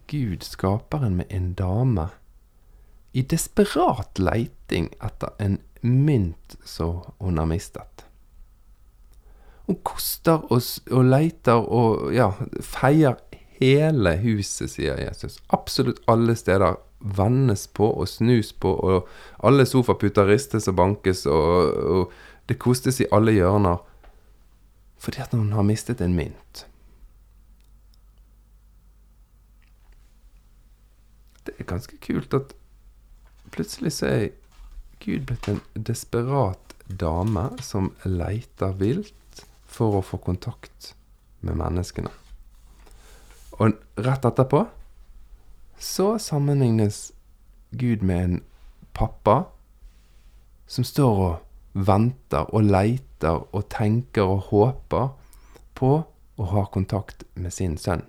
Gud, 0.08 0.42
skaperen, 0.42 1.16
med 1.16 1.26
en 1.30 1.54
dame 1.54 2.08
i 3.12 3.22
desperat 3.22 4.18
leiting 4.18 4.90
etter 4.98 5.36
en 5.38 5.60
mynt 5.82 6.58
som 6.66 7.04
hun 7.20 7.38
har 7.38 7.46
mistet. 7.46 8.06
Hun 9.70 9.78
koster 9.86 10.50
og, 10.50 10.66
og 10.90 11.06
leiter 11.06 11.62
og 11.70 12.10
ja, 12.18 12.32
feier 12.66 13.22
hele 13.62 14.18
huset, 14.26 14.74
sier 14.74 14.98
Jesus. 15.06 15.38
Absolutt 15.54 16.02
alle 16.10 16.34
steder 16.34 16.82
vendes 17.00 17.68
på 17.68 17.88
og 17.92 18.08
snus 18.12 18.52
på, 18.54 18.74
og 18.74 19.08
alle 19.44 19.66
sofaputer 19.66 20.28
ristes 20.28 20.68
og 20.68 20.76
bankes, 20.76 21.26
og, 21.26 21.74
og 21.96 22.50
det 22.50 22.60
kostes 22.60 23.00
i 23.00 23.10
alle 23.12 23.36
hjørner 23.38 23.86
fordi 25.00 25.22
at 25.24 25.32
hun 25.32 25.54
har 25.56 25.64
mistet 25.64 26.02
en 26.04 26.12
mynt. 26.12 26.66
Det 31.48 31.54
er 31.56 31.68
ganske 31.70 31.96
kult 32.04 32.36
at 32.36 32.52
plutselig 33.56 33.94
så 33.96 34.10
er 34.12 34.26
Gud 35.00 35.24
blitt 35.30 35.48
en 35.48 35.62
desperat 35.74 36.76
dame 36.90 37.46
som 37.64 37.94
leiter 38.04 38.76
vilt 38.76 39.46
for 39.70 39.96
å 40.00 40.04
få 40.04 40.20
kontakt 40.20 40.92
med 41.40 41.56
menneskene. 41.62 42.12
Og 43.60 43.80
rett 44.04 44.28
etterpå 44.28 44.66
så 45.80 46.20
sammenlignes 46.20 47.12
Gud 47.72 48.02
med 48.02 48.24
en 48.24 48.42
pappa 48.94 49.44
som 50.68 50.84
står 50.84 51.22
og 51.24 51.86
venter 51.88 52.50
og 52.54 52.68
leiter 52.68 53.46
og 53.56 53.70
tenker 53.72 54.28
og 54.28 54.50
håper 54.50 55.08
på 55.80 55.92
å 56.40 56.50
ha 56.52 56.66
kontakt 56.74 57.24
med 57.36 57.54
sin 57.56 57.78
sønn. 57.78 58.04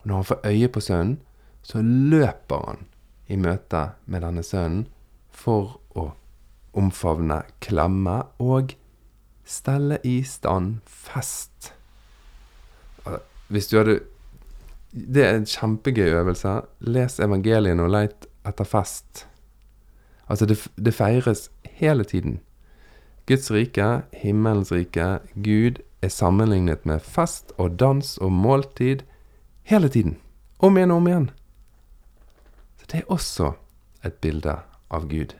Og 0.00 0.08
når 0.08 0.14
han 0.16 0.28
får 0.30 0.50
øye 0.50 0.68
på 0.68 0.82
sønnen, 0.82 1.16
så 1.62 1.82
løper 1.82 2.66
han 2.66 2.84
i 3.26 3.38
møte 3.38 3.82
med 4.06 4.22
denne 4.22 4.42
sønnen 4.46 4.86
for 5.34 5.78
å 5.98 6.10
omfavne, 6.76 7.40
klemme 7.62 8.20
og 8.42 8.76
stelle 9.46 9.98
i 10.04 10.20
stand 10.26 10.82
fest. 10.86 11.72
Hvis 13.48 13.70
du 13.70 13.78
hadde 13.78 14.00
det 14.96 15.24
er 15.24 15.36
en 15.36 15.46
kjempegøy 15.48 16.14
øvelse. 16.16 16.60
Les 16.80 17.20
evangeliene 17.20 17.84
og 17.84 17.92
leit 17.92 18.26
etter 18.48 18.64
fest. 18.64 19.26
Altså, 20.28 20.46
det, 20.46 20.58
det 20.76 20.94
feires 20.94 21.50
hele 21.78 22.04
tiden. 22.04 22.40
Guds 23.26 23.50
rike, 23.50 24.02
himmelens 24.12 24.72
rike, 24.72 25.18
Gud 25.34 25.82
er 26.02 26.08
sammenlignet 26.08 26.86
med 26.86 27.00
fest 27.00 27.52
og 27.58 27.78
dans 27.80 28.16
og 28.18 28.32
måltid 28.32 29.02
hele 29.62 29.88
tiden. 29.88 30.16
Om 30.58 30.76
igjen 30.76 30.90
og 30.90 31.02
om 31.02 31.08
igjen. 31.10 31.30
Så 32.80 32.90
det 32.92 33.00
er 33.00 33.12
også 33.12 33.52
et 34.06 34.20
bilde 34.22 34.56
av 34.90 35.08
Gud. 35.10 35.34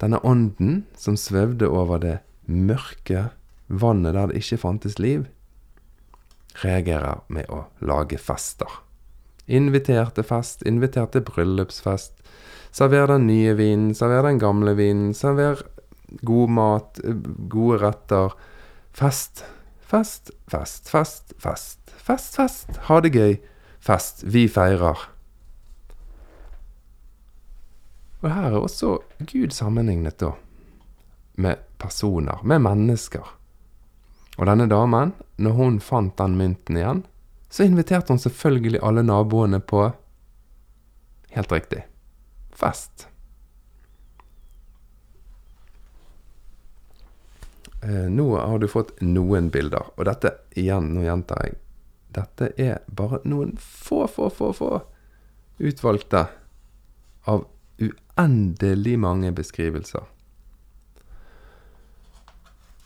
Denne 0.00 0.20
ånden 0.24 0.84
som 0.96 1.16
svevde 1.16 1.68
over 1.68 2.00
det 2.02 2.18
mørke 2.46 3.30
vannet 3.68 4.16
der 4.16 4.30
det 4.30 4.42
ikke 4.42 4.58
fantes 4.64 4.98
liv, 4.98 5.26
reagerer 6.62 7.22
med 7.28 7.48
å 7.50 7.64
lage 7.86 8.18
fester. 8.18 8.80
Inviter 9.50 10.12
til 10.14 10.26
fest, 10.26 10.62
inviter 10.66 11.08
til 11.10 11.24
bryllupsfest. 11.26 12.16
Server 12.70 13.10
den 13.10 13.26
nye 13.26 13.54
vinen, 13.58 13.94
server 13.98 14.28
den 14.28 14.38
gamle 14.38 14.76
vinen, 14.78 15.14
server 15.14 15.64
god 16.26 16.50
mat, 16.54 17.00
gode 17.50 17.80
retter. 17.82 18.36
Fest, 18.94 19.44
fest, 19.80 20.30
fest, 20.50 20.90
fest, 20.90 21.34
fest, 21.38 21.94
fest, 21.96 22.36
fest. 22.36 22.78
Ha 22.90 23.00
det 23.00 23.14
gøy. 23.14 23.40
Fest. 23.80 24.24
Vi 24.28 24.44
feirer. 24.48 25.08
Og 28.20 28.28
her 28.28 28.50
er 28.50 28.60
også 28.60 28.98
Gud 29.24 29.54
sammenlignet, 29.56 30.20
da, 30.20 30.34
med 31.40 31.62
personer, 31.80 32.42
med 32.44 32.60
mennesker. 32.60 33.39
Og 34.40 34.48
denne 34.48 34.64
damen, 34.70 35.12
når 35.36 35.56
hun 35.58 35.80
fant 35.84 36.16
den 36.16 36.38
mynten 36.40 36.78
igjen, 36.80 37.02
så 37.52 37.66
inviterte 37.66 38.14
hun 38.14 38.22
selvfølgelig 38.22 38.80
alle 38.82 39.04
naboene 39.04 39.60
på 39.60 39.90
Helt 41.30 41.52
riktig 41.54 41.84
fest. 42.50 43.04
Eh, 47.82 48.08
nå 48.10 48.24
har 48.36 48.58
du 48.58 48.66
fått 48.68 48.96
noen 49.00 49.46
bilder, 49.54 49.92
og 49.94 50.08
dette 50.08 50.32
igjen, 50.58 50.90
nå 50.96 51.04
gjentar 51.06 51.46
jeg 51.46 51.58
Dette 52.10 52.48
er 52.58 52.80
bare 52.90 53.20
noen 53.30 53.54
få, 53.62 54.02
få, 54.10 54.26
få, 54.34 54.50
få 54.50 54.70
utvalgte 55.62 56.24
av 57.30 57.44
uendelig 57.78 58.96
mange 58.98 59.30
beskrivelser. 59.30 60.02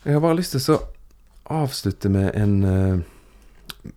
Jeg 0.05 0.13
har 0.13 0.21
bare 0.21 0.37
lyst 0.37 0.53
til 0.53 0.75
å 0.75 0.83
avslutte 1.45 2.09
med 2.09 2.31
en 2.35 2.63
eh, 2.63 2.99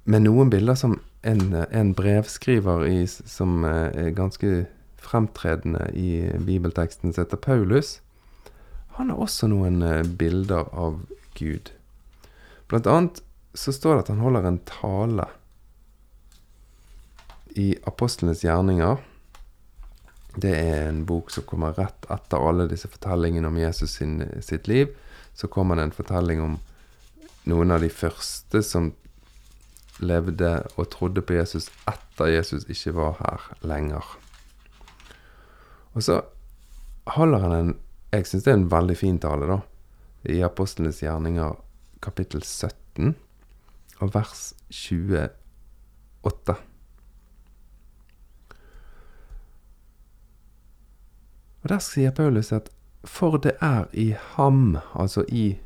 Med 0.05 0.23
noen 0.23 0.51
bilder 0.51 0.75
som 0.77 0.99
en, 1.23 1.55
en 1.55 1.93
brevskriver 1.97 2.85
i, 2.87 3.07
som 3.07 3.65
eh, 3.65 3.89
er 3.89 4.17
ganske 4.17 4.67
fremtredende 5.01 5.89
i 5.97 6.29
bibelteksten, 6.45 7.13
som 7.13 7.25
heter 7.25 7.41
Paulus. 7.41 8.01
Han 8.99 9.11
har 9.11 9.23
også 9.25 9.49
noen 9.49 9.83
eh, 9.83 10.05
bilder 10.05 10.69
av 10.77 11.01
Gud. 11.39 11.73
Blant 12.69 12.87
annet 12.87 13.23
så 13.57 13.73
står 13.73 13.95
det 13.95 14.05
at 14.05 14.13
han 14.13 14.23
holder 14.23 14.49
en 14.49 14.61
tale 14.69 15.29
i 17.57 17.73
Apostlenes 17.89 18.45
gjerninger. 18.45 19.01
Det 20.39 20.53
er 20.55 20.89
en 20.89 21.05
bok 21.09 21.33
som 21.35 21.47
kommer 21.49 21.75
rett 21.79 22.07
etter 22.13 22.45
alle 22.45 22.69
disse 22.71 22.91
fortellingene 22.91 23.49
om 23.49 23.59
Jesus 23.59 23.97
sin, 23.99 24.21
sitt 24.45 24.69
liv. 24.69 24.93
Så 25.35 25.49
kommer 25.49 25.79
det 25.79 25.89
en 25.89 25.97
fortelling 25.97 26.43
om 26.45 26.59
noen 27.49 27.73
av 27.73 27.83
de 27.83 27.91
første 27.93 28.63
som 28.65 28.93
levde 29.99 30.51
og 30.77 30.91
trodde 30.93 31.25
på 31.27 31.35
Jesus 31.39 31.69
etter 31.91 32.31
Jesus 32.31 32.69
ikke 32.71 32.95
var 32.99 33.17
her 33.19 33.47
lenger. 33.67 34.05
Og 35.95 36.05
så 36.07 36.21
holder 37.17 37.47
han 37.47 37.57
en 37.59 37.77
Jeg 38.13 38.25
syns 38.25 38.45
det 38.47 38.53
er 38.53 38.57
en 38.57 38.71
veldig 38.73 38.95
fin 38.97 39.19
tale, 39.21 39.45
da. 39.45 39.59
I 40.25 40.41
Apostlenes 40.41 41.03
gjerninger 41.03 41.59
kapittel 42.01 42.41
17 42.41 43.11
og 44.01 44.15
vers 44.15 44.55
28. 44.73 46.55
Og 51.61 51.69
der 51.69 51.85
sier 51.85 52.17
Paulus 52.17 52.53
at 52.57 52.71
for 53.05 53.37
det 53.37 53.59
er 53.61 53.85
i 53.93 54.15
ham, 54.35 54.79
altså 54.95 55.25
i 55.29 55.59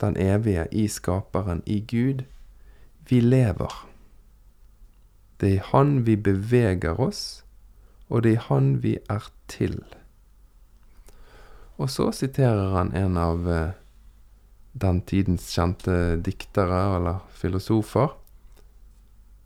den 0.00 0.16
evige, 0.16 0.66
i 0.72 0.88
skaperen, 0.88 1.62
i 1.66 1.80
Gud, 1.80 2.24
vi 3.08 3.20
lever. 3.20 3.88
Det 5.40 5.48
er 5.48 5.54
i 5.54 5.64
Han 5.72 6.06
vi 6.06 6.16
beveger 6.16 7.00
oss, 7.00 7.44
og 8.08 8.22
det 8.22 8.32
er 8.32 8.36
i 8.40 8.46
Han 8.48 8.82
vi 8.82 8.98
er 9.10 9.30
til. 9.48 9.82
Og 11.76 11.90
så 11.90 12.10
siterer 12.12 12.72
han 12.76 12.94
en 12.96 13.16
av 13.20 13.48
eh, 13.48 13.74
den 14.72 15.00
tidens 15.08 15.48
kjente 15.52 16.16
diktere 16.24 16.96
eller 16.96 17.20
filosofer, 17.32 18.14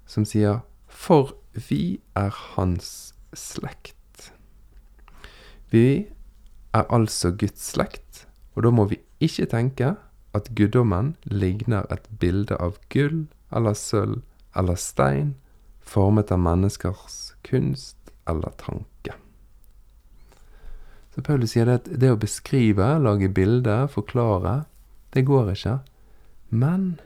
som 0.07 0.27
sier 0.27 0.63
For 0.87 1.35
vi 1.55 2.01
er 2.19 2.31
hans 2.55 3.15
slekt. 3.35 3.97
Vi 5.71 6.07
er 6.75 6.87
altså 6.91 7.31
Guds 7.31 7.63
slekt, 7.73 8.27
og 8.55 8.67
da 8.67 8.73
må 8.75 8.87
vi 8.91 8.99
ikke 9.23 9.47
tenke 9.51 9.95
at 10.37 10.51
guddommen 10.55 11.15
ligner 11.25 11.87
et 11.91 12.07
bilde 12.23 12.57
av 12.63 12.79
gull 12.93 13.27
eller 13.51 13.75
sølv 13.75 14.21
eller 14.57 14.79
stein 14.79 15.35
formet 15.81 16.31
av 16.31 16.43
menneskers 16.43 17.35
kunst 17.47 18.13
eller 18.31 18.55
tanke. 18.61 19.17
Så 21.11 21.23
Paulus 21.27 21.55
sier 21.55 21.67
det 21.67 21.79
at 21.81 21.89
det 22.03 22.13
å 22.15 22.19
beskrive, 22.21 22.93
lage 23.03 23.31
bilder, 23.35 23.89
forklare, 23.91 24.65
det 25.11 25.25
går 25.27 25.51
ikke. 25.57 25.81
Men 26.55 27.01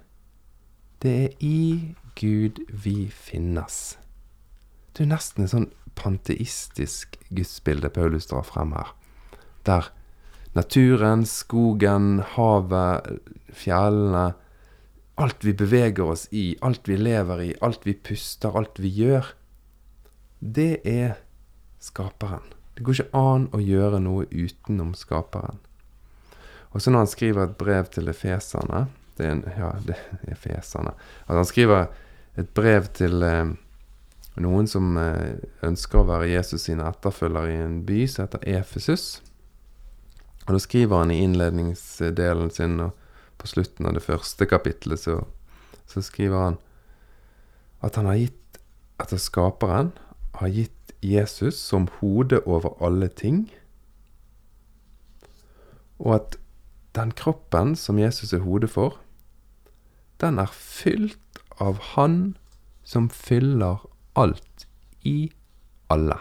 det 1.00 1.14
er 1.22 1.38
i 1.40 1.94
Gud 2.20 2.60
vi 2.68 3.08
finnes. 3.08 3.96
Det 4.92 5.06
er 5.06 5.14
nesten 5.14 5.46
et 5.46 5.54
sånn 5.54 5.70
panteistisk 5.96 7.16
gudsbilde 7.32 7.88
Paulus 7.94 8.28
drar 8.28 8.44
frem 8.44 8.74
her 8.76 8.92
der 9.64 9.88
naturen, 10.54 11.26
skogen, 11.28 12.22
havet, 12.36 13.10
fjellene 13.54 14.32
Alt 15.14 15.44
vi 15.46 15.52
beveger 15.54 16.08
oss 16.10 16.24
i, 16.34 16.56
alt 16.66 16.88
vi 16.90 16.96
lever 16.98 17.42
i, 17.44 17.52
alt 17.62 17.84
vi 17.86 17.92
puster, 17.94 18.56
alt 18.58 18.80
vi 18.82 18.88
gjør, 18.90 19.28
det 20.42 20.80
er 20.90 21.20
skaperen. 21.78 22.42
Det 22.74 22.82
går 22.82 22.96
ikke 22.98 23.20
an 23.20 23.46
å 23.54 23.60
gjøre 23.62 24.00
noe 24.02 24.26
utenom 24.26 24.90
skaperen. 24.98 25.60
Og 26.74 26.82
så 26.82 26.90
når 26.90 27.04
han 27.04 27.12
skriver 27.12 27.46
et 27.46 27.54
brev 27.60 27.86
til 27.94 28.10
efeserne 28.10 28.88
det 29.14 29.28
er 29.30 29.58
Ja, 29.58 29.70
det 29.86 29.94
er 29.94 30.32
efeserne. 30.34 30.96
At 31.28 31.36
han 31.36 31.46
skriver 31.46 31.86
et 32.36 32.50
brev 32.50 32.88
til 32.98 33.22
eh, 33.22 33.52
noen 34.42 34.66
som 34.66 34.96
eh, 34.98 35.38
ønsker 35.62 36.00
å 36.00 36.08
være 36.08 36.32
Jesus 36.32 36.66
sine 36.66 36.88
etterfølgere 36.90 37.52
i 37.52 37.60
en 37.62 37.76
by 37.86 38.00
som 38.10 38.26
heter 38.26 38.42
Efesus. 38.58 39.22
Og 40.44 40.54
da 40.54 40.60
skriver 40.60 40.98
han 41.02 41.10
i 41.10 41.22
innledningsdelen 41.24 42.50
sin, 42.52 42.78
og 42.80 42.92
på 43.40 43.48
slutten 43.48 43.88
av 43.88 43.96
det 43.96 44.04
første 44.04 44.46
kapittelet, 44.46 45.00
så, 45.00 45.22
så 45.88 46.02
skriver 46.04 46.48
han 46.50 46.58
at 47.84 47.96
han 48.00 48.08
har 48.08 48.20
gitt 48.22 48.40
At 49.02 49.10
skaperen 49.18 49.90
har 50.38 50.48
gitt 50.54 50.92
Jesus 51.02 51.56
som 51.58 51.88
hode 51.98 52.38
over 52.46 52.76
alle 52.80 53.08
ting, 53.08 53.50
og 55.98 56.14
at 56.14 56.36
den 56.94 57.10
kroppen 57.10 57.74
som 57.76 57.98
Jesus 57.98 58.32
er 58.32 58.44
hode 58.46 58.68
for, 58.70 59.00
den 60.22 60.38
er 60.38 60.50
fylt 60.54 61.42
av 61.58 61.80
Han 61.94 62.36
som 62.84 63.08
fyller 63.10 63.82
alt 64.14 64.66
i 65.02 65.32
alle. 65.90 66.20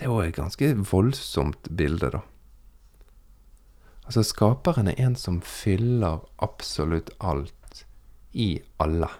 Det 0.00 0.06
er 0.06 0.14
jo 0.14 0.22
et 0.24 0.32
ganske 0.32 0.68
voldsomt 0.88 1.66
bilde, 1.76 2.08
da. 2.14 2.22
Altså, 4.08 4.22
skaperen 4.24 4.88
er 4.88 4.96
en 4.96 5.12
som 5.12 5.42
fyller 5.44 6.22
absolutt 6.40 7.10
alt 7.20 7.82
i 8.32 8.62
alle. 8.80 9.10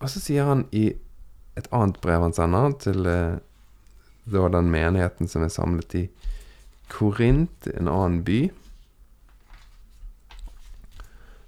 Og 0.00 0.08
så 0.08 0.22
sier 0.24 0.48
han 0.48 0.64
i 0.72 0.86
et 1.60 1.68
annet 1.76 2.00
brev 2.00 2.24
han 2.24 2.32
sender 2.32 2.72
til 2.86 3.04
eh, 3.04 3.36
da 4.32 4.48
den 4.56 4.72
menigheten 4.72 5.28
som 5.28 5.44
er 5.44 5.52
samlet 5.52 5.98
i 6.00 6.02
Korint, 6.88 7.68
en 7.68 7.88
annen 7.88 8.24
by 8.24 8.40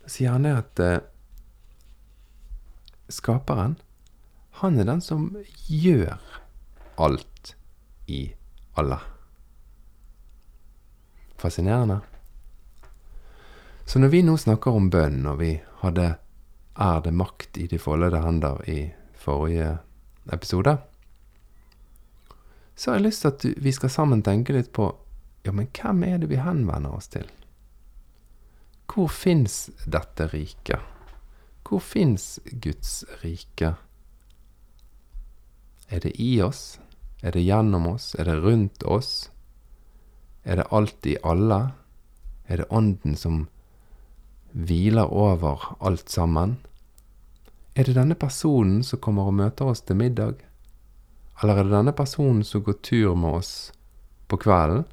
Da 0.04 0.12
sier 0.12 0.36
han 0.36 0.44
det 0.44 0.52
at 0.60 0.84
eh, 0.84 1.00
skaperen 3.08 3.80
han 4.60 4.78
er 4.80 4.88
den 4.88 5.02
som 5.04 5.28
gjør 5.68 6.20
alt 6.96 7.54
i 8.06 8.22
alle. 8.80 8.98
Fascinerende. 11.36 12.00
Så 13.84 14.00
når 14.00 14.08
vi 14.08 14.22
nå 14.24 14.36
snakker 14.40 14.76
om 14.76 14.88
bønn, 14.90 15.26
og 15.28 15.40
vi 15.42 15.58
hadde 15.82 16.16
Er 16.76 17.00
det 17.00 17.14
makt 17.16 17.56
i 17.56 17.66
de 17.66 17.78
foldede 17.80 18.18
hender 18.20 18.58
i 18.68 18.90
forrige 19.16 19.78
episode, 20.32 20.74
så 22.74 22.90
har 22.90 22.98
jeg 22.98 23.04
lyst 23.06 23.22
til 23.22 23.28
at 23.28 23.46
vi 23.64 23.72
skal 23.72 23.90
sammen 23.90 24.20
tenke 24.22 24.52
litt 24.52 24.68
på 24.76 24.90
ja, 25.46 25.54
men 25.56 25.70
hvem 25.72 26.02
er 26.04 26.18
det 26.18 26.28
vi 26.28 26.36
henvender 26.36 26.92
oss 26.92 27.08
til? 27.08 27.24
Hvor 28.92 29.08
fins 29.08 29.70
dette 29.86 30.28
riket? 30.28 30.84
Hvor 31.64 31.80
fins 31.80 32.38
Guds 32.52 33.04
rike? 33.24 33.72
Er 35.88 36.00
det 36.00 36.20
i 36.20 36.42
oss? 36.42 36.78
Er 37.22 37.32
det 37.32 37.44
gjennom 37.46 37.86
oss? 37.86 38.14
Er 38.18 38.24
det 38.24 38.40
rundt 38.42 38.82
oss? 38.82 39.30
Er 40.44 40.56
det 40.56 40.66
alt 40.70 41.06
i 41.06 41.16
alle? 41.22 41.60
Er 42.46 42.56
det 42.56 42.70
Ånden 42.70 43.16
som 43.16 43.46
hviler 44.52 45.12
over 45.12 45.76
alt 45.80 46.10
sammen? 46.10 46.56
Er 47.74 47.84
det 47.84 47.96
denne 47.98 48.14
personen 48.14 48.82
som 48.82 49.00
kommer 49.02 49.28
og 49.28 49.38
møter 49.38 49.70
oss 49.70 49.82
til 49.86 49.98
middag? 50.00 50.42
Eller 51.42 51.58
er 51.58 51.66
det 51.68 51.76
denne 51.76 51.92
personen 51.92 52.42
som 52.44 52.64
går 52.64 52.78
tur 52.82 53.14
med 53.14 53.40
oss 53.42 53.52
på 54.26 54.38
kvelden? 54.40 54.86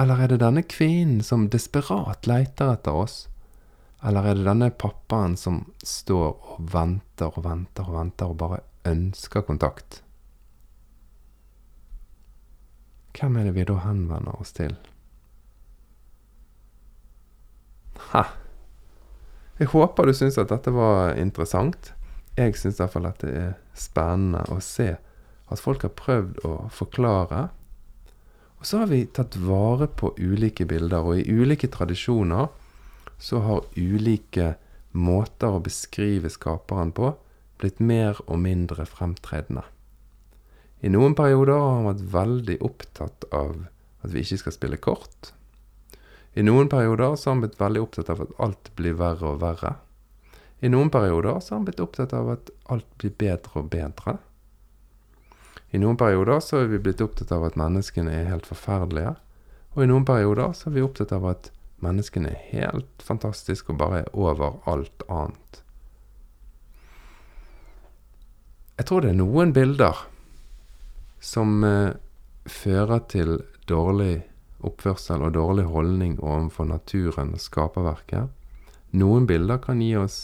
Eller 0.00 0.22
er 0.22 0.32
det 0.32 0.40
denne 0.40 0.62
kvinnen 0.64 1.20
som 1.26 1.50
desperat 1.52 2.28
leiter 2.30 2.72
etter 2.72 2.96
oss? 2.96 3.26
Eller 4.02 4.30
er 4.30 4.38
det 4.38 4.46
denne 4.46 4.70
pappaen 4.70 5.36
som 5.36 5.64
står 5.84 6.30
og 6.54 6.68
venter 6.72 7.34
og 7.34 7.44
venter 7.44 7.88
og 7.90 7.98
venter 7.98 8.32
og 8.32 8.38
bare 8.40 8.62
ønsker 8.88 9.44
kontakt? 9.46 10.02
Hvem 13.12 13.36
er 13.36 13.48
det 13.48 13.56
vi 13.56 13.66
da 13.68 13.76
henvender 13.84 14.38
oss 14.40 14.54
til? 14.56 14.74
Ha! 18.12 18.24
Jeg 19.60 19.70
håper 19.70 20.08
du 20.08 20.14
syns 20.16 20.38
at 20.40 20.50
dette 20.50 20.72
var 20.74 21.14
interessant. 21.20 21.92
Jeg 22.38 22.56
syns 22.58 22.80
iallfall 22.80 23.10
at 23.10 23.20
det 23.22 23.32
er 23.36 23.50
spennende 23.78 24.42
å 24.50 24.58
se 24.64 24.94
at 25.52 25.60
folk 25.60 25.84
har 25.84 25.92
prøvd 25.98 26.40
å 26.48 26.54
forklare. 26.72 27.44
Og 28.58 28.66
så 28.66 28.80
har 28.82 28.90
vi 28.90 29.04
tatt 29.06 29.36
vare 29.42 29.88
på 29.90 30.14
ulike 30.18 30.64
bilder, 30.70 31.04
og 31.04 31.20
i 31.20 31.26
ulike 31.28 31.68
tradisjoner 31.70 32.48
så 33.22 33.42
har 33.44 33.68
ulike 33.76 34.54
måter 34.92 35.52
å 35.52 35.62
beskrive 35.62 36.30
skaperen 36.32 36.92
på 36.96 37.12
blitt 37.62 37.80
mer 37.80 38.18
og 38.26 38.40
mindre 38.42 38.86
fremtredende. 38.88 39.64
I 40.82 40.90
noen 40.90 41.14
perioder 41.14 41.54
har 41.54 41.76
han 41.76 41.86
vært 41.86 42.08
veldig 42.16 42.58
opptatt 42.66 43.26
av 43.30 43.54
at 44.02 44.10
vi 44.10 44.24
ikke 44.24 44.40
skal 44.40 44.56
spille 44.56 44.80
kort. 44.82 45.30
I 46.34 46.42
noen 46.42 46.70
perioder 46.72 47.12
har 47.12 47.22
han 47.28 47.42
blitt 47.44 47.60
veldig 47.60 47.84
opptatt 47.84 48.10
av 48.10 48.24
at 48.24 48.34
alt 48.42 48.72
blir 48.78 48.98
verre 48.98 49.34
og 49.34 49.40
verre. 49.44 49.76
I 50.62 50.70
noen 50.72 50.90
perioder 50.94 51.36
har 51.36 51.46
han 51.50 51.66
blitt 51.66 51.82
opptatt 51.82 52.14
av 52.16 52.30
at 52.34 52.50
alt 52.72 52.88
blir 52.98 53.14
bedre 53.18 53.62
og 53.62 53.70
bedre. 53.70 54.16
I 55.72 55.80
noen 55.80 55.96
perioder 55.96 56.40
så 56.44 56.62
er 56.62 56.70
vi 56.72 56.82
blitt 56.82 57.00
opptatt 57.00 57.32
av 57.32 57.46
at 57.46 57.56
menneskene 57.56 58.12
er 58.12 58.28
helt 58.28 58.48
forferdelige. 58.48 59.14
Og 59.72 59.84
i 59.84 59.88
noen 59.88 60.04
perioder 60.08 60.52
så 60.56 60.68
er 60.68 60.76
vi 60.76 60.84
opptatt 60.84 61.14
av 61.16 61.24
at 61.30 61.48
menneskene 61.82 62.34
er 62.34 62.42
helt 62.52 63.06
fantastiske 63.06 63.72
og 63.72 63.80
bare 63.80 64.02
er 64.02 64.10
over 64.12 64.58
alt 64.68 65.06
annet. 65.08 65.61
Jeg 68.76 68.88
tror 68.88 69.04
det 69.04 69.12
er 69.12 69.18
noen 69.20 69.52
bilder 69.52 70.04
som 71.22 71.62
eh, 71.64 71.94
fører 72.48 73.02
til 73.12 73.34
dårlig 73.68 74.22
oppførsel 74.64 75.24
og 75.26 75.34
dårlig 75.36 75.66
holdning 75.68 76.14
overfor 76.20 76.70
naturen 76.70 77.34
og 77.36 77.42
skaperverket. 77.42 78.30
Noen 78.96 79.26
bilder 79.28 79.60
kan 79.62 79.82
gi 79.82 79.92
oss 79.96 80.20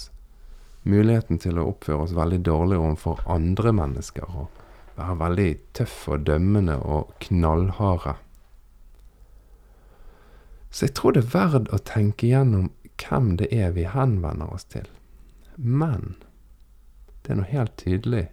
muligheten 0.89 1.41
til 1.43 1.59
å 1.59 1.67
oppføre 1.73 2.07
oss 2.07 2.15
veldig 2.17 2.41
dårlig 2.47 2.79
overfor 2.81 3.21
andre 3.31 3.75
mennesker. 3.77 4.25
Og 4.29 4.65
være 4.99 5.19
veldig 5.21 5.51
tøffe 5.79 6.17
og 6.17 6.25
dømmende 6.27 6.79
og 6.81 7.13
knallharde. 7.25 8.17
Så 10.71 10.89
jeg 10.89 10.97
tror 10.99 11.15
det 11.15 11.25
er 11.25 11.35
verdt 11.35 11.71
å 11.73 11.83
tenke 11.85 12.29
gjennom 12.29 12.73
hvem 12.99 13.37
det 13.41 13.49
er 13.55 13.71
vi 13.77 13.87
henvender 13.89 14.51
oss 14.53 14.67
til. 14.73 14.89
Men 15.57 16.17
det 17.23 17.33
er 17.33 17.41
noe 17.41 17.53
helt 17.53 17.77
tydelig 17.81 18.27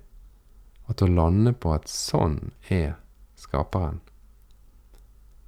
at 0.92 1.02
å 1.02 1.10
lande 1.10 1.56
på 1.58 1.74
at 1.74 1.90
sånn 1.92 2.40
er 2.70 2.98
skaperen 3.40 4.02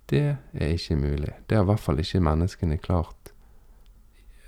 det 0.07 0.37
er 0.53 0.75
ikke 0.75 0.95
mulig. 0.95 1.33
Det 1.47 1.57
har 1.57 1.65
i 1.65 1.69
hvert 1.71 1.83
fall 1.83 1.99
ikke 1.99 2.23
menneskene 2.23 2.79
klart, 2.79 3.33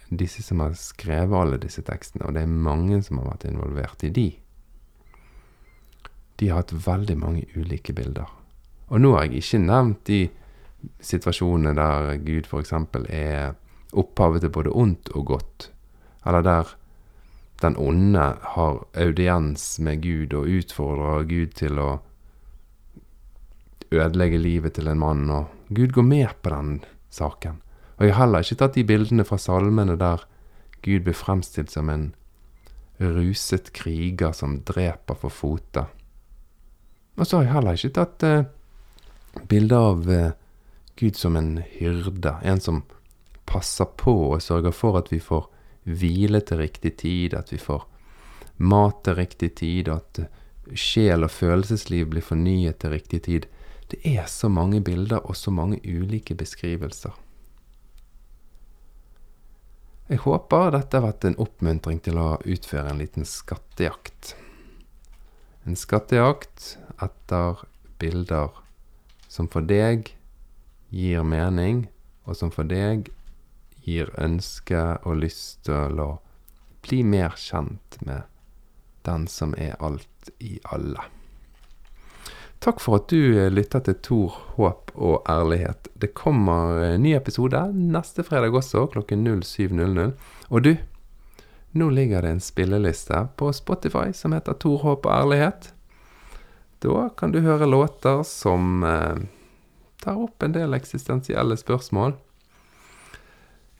disse 0.09 0.41
som 0.41 0.63
har 0.63 0.75
skrevet 0.79 1.35
alle 1.37 1.59
disse 1.61 1.83
tekstene, 1.85 2.25
og 2.25 2.35
det 2.35 2.45
er 2.45 2.61
mange 2.69 3.01
som 3.05 3.19
har 3.19 3.33
vært 3.33 3.49
involvert 3.49 4.05
i 4.07 4.11
de. 4.15 4.29
De 6.39 6.49
har 6.49 6.63
hatt 6.63 6.73
veldig 6.73 7.17
mange 7.19 7.43
ulike 7.59 7.93
bilder. 7.93 8.29
Og 8.89 9.03
nå 9.03 9.13
har 9.17 9.27
jeg 9.27 9.43
ikke 9.43 9.61
nevnt 9.65 10.05
de 10.07 10.21
situasjonene 11.03 11.75
der 11.75 12.15
Gud 12.23 12.47
f.eks. 12.47 12.73
er 13.11 13.57
opphavet 13.99 14.45
til 14.45 14.53
både 14.55 14.71
ondt 14.71 15.11
og 15.11 15.27
godt, 15.35 15.69
eller 16.25 16.45
der 16.45 16.75
den 17.61 17.75
onde 17.77 18.25
har 18.55 18.83
audiens 18.95 19.79
med 19.79 20.03
Gud 20.03 20.33
og 20.33 20.47
utfordrer 20.47 21.27
Gud 21.27 21.55
til 21.59 21.79
å 21.81 21.89
ødelegge 23.91 24.39
livet 24.39 24.77
til 24.77 24.87
en 24.87 25.01
mann, 25.01 25.25
og 25.33 25.49
Gud 25.73 25.95
går 25.95 26.05
med 26.05 26.29
på 26.43 26.53
den 26.53 26.79
saken. 27.09 27.59
Og 27.97 28.05
jeg 28.05 28.15
har 28.15 28.25
heller 28.25 28.45
ikke 28.45 28.59
tatt 28.61 28.77
de 28.77 28.85
bildene 28.87 29.25
fra 29.27 29.39
salmene 29.41 29.97
der 29.99 30.23
Gud 30.85 31.03
blir 31.03 31.17
fremstilt 31.17 31.73
som 31.73 31.89
en 31.91 32.11
ruset 32.99 33.71
kriger 33.75 34.31
som 34.35 34.59
dreper 34.67 35.17
for 35.19 35.33
fote. 35.33 35.85
Og 37.19 37.27
så 37.27 37.39
har 37.39 37.45
jeg 37.45 37.53
heller 37.57 37.79
ikke 37.79 37.95
tatt 37.97 38.23
eh, 38.27 38.47
bilder 39.51 39.89
av 39.91 40.09
eh, 40.11 40.31
Gud 40.99 41.19
som 41.19 41.35
en 41.39 41.57
hyrde, 41.79 42.37
en 42.43 42.63
som 42.63 42.83
passer 43.49 43.87
på 43.99 44.13
og 44.33 44.43
sørger 44.43 44.75
for 44.75 44.99
at 44.99 45.11
vi 45.11 45.19
får 45.23 45.47
hvile 45.83 46.41
til 46.41 46.61
riktig 46.61 46.97
tid, 47.01 47.33
at 47.33 47.53
vi 47.53 47.59
får 47.61 47.85
mat 48.57 49.03
til 49.03 49.15
riktig 49.19 49.53
tid, 49.61 49.89
at 49.89 50.21
sjel 50.75 51.25
og 51.25 51.31
følelsesliv 51.31 52.09
blir 52.11 52.25
fornyet 52.25 52.81
til 52.81 52.93
riktig 52.93 53.23
tid. 53.27 53.47
Det 53.89 54.01
er 54.05 54.27
så 54.29 54.49
mange 54.51 54.81
bilder 54.85 55.23
og 55.23 55.37
så 55.37 55.51
mange 55.51 55.79
ulike 55.83 56.35
beskrivelser. 56.37 57.15
Jeg 60.09 60.23
håper 60.25 60.71
dette 60.73 60.97
har 60.97 61.05
vært 61.05 61.25
en 61.29 61.37
oppmuntring 61.37 61.99
til 62.01 62.17
å 62.17 62.39
utføre 62.41 62.89
en 62.89 63.01
liten 63.01 63.27
skattejakt. 63.29 64.33
En 65.69 65.77
skattejakt 65.77 66.77
etter 66.97 67.61
bilder 68.01 68.55
som 69.29 69.45
for 69.53 69.61
deg 69.61 70.09
gir 70.89 71.21
mening, 71.21 71.85
og 72.25 72.37
som 72.37 72.49
for 72.53 72.65
deg 72.65 73.11
gir 73.85 74.11
ønske 74.17 74.81
og 75.03 75.21
lyst 75.23 75.65
til 75.67 76.01
å 76.01 76.09
bli 76.85 77.03
mer 77.03 77.35
kjent 77.37 77.99
med 78.05 78.27
den 79.07 79.27
som 79.27 79.55
er 79.57 79.77
alt 79.79 80.31
i 80.39 80.59
alle. 80.63 81.07
Takk 82.59 82.81
for 82.83 82.99
at 82.99 83.07
du 83.07 83.39
eh, 83.39 83.47
lytter 83.51 83.79
til 83.85 83.95
Tor, 84.03 84.35
håp 84.57 84.91
og 84.99 85.23
ærlighet. 85.31 85.87
Det 85.95 86.11
kommer 86.17 86.81
en 86.89 87.03
ny 87.05 87.13
episode 87.15 87.61
neste 87.71 88.25
fredag 88.27 88.55
også, 88.59 88.83
klokken 88.91 89.23
07.00. 89.23 90.11
Og 90.51 90.65
du, 90.67 90.73
nå 91.79 91.89
ligger 91.95 92.25
det 92.25 92.33
en 92.35 92.43
spilleliste 92.43 93.21
på 93.39 93.53
Spotify 93.55 94.11
som 94.15 94.35
heter 94.35 94.59
Tor, 94.59 94.83
håp 94.83 95.07
og 95.07 95.13
ærlighet. 95.15 95.71
Da 96.83 97.07
kan 97.15 97.31
du 97.31 97.39
høre 97.43 97.67
låter 97.67 98.25
som 98.27 98.83
eh, 98.83 99.23
tar 100.03 100.19
opp 100.19 100.43
en 100.43 100.55
del 100.55 100.75
eksistensielle 100.75 101.55
spørsmål. 101.59 102.17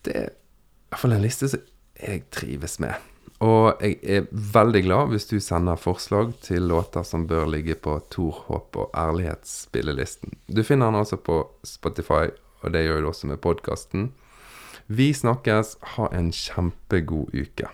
Det 0.05 0.15
er 0.15 0.29
i 0.29 0.91
hvert 0.91 1.03
fall 1.03 1.15
en 1.15 1.23
liste 1.25 1.49
som 1.51 1.63
jeg 1.99 2.25
trives 2.33 2.79
med. 2.79 2.95
Og 3.39 3.79
jeg 3.79 3.97
er 4.03 4.27
veldig 4.31 4.81
glad 4.83 5.11
hvis 5.13 5.29
du 5.29 5.37
sender 5.39 5.79
forslag 5.79 6.33
til 6.43 6.67
låter 6.67 7.05
som 7.07 7.27
bør 7.27 7.47
ligge 7.47 7.77
på 7.79 7.95
Tor, 8.11 8.43
håp 8.49 8.75
og 8.75 8.89
ærlighetsspillelisten. 8.97 10.35
Du 10.47 10.63
finner 10.63 10.91
den 10.91 10.99
altså 10.99 11.15
på 11.15 11.41
Spotify, 11.63 12.27
og 12.61 12.73
det 12.75 12.83
gjør 12.83 13.01
du 13.01 13.11
også 13.13 13.31
med 13.31 13.39
podkasten. 13.39 14.11
Vi 14.87 15.13
snakkes. 15.13 15.77
Ha 15.95 16.09
en 16.17 16.33
kjempegod 16.35 17.35
uke. 17.37 17.69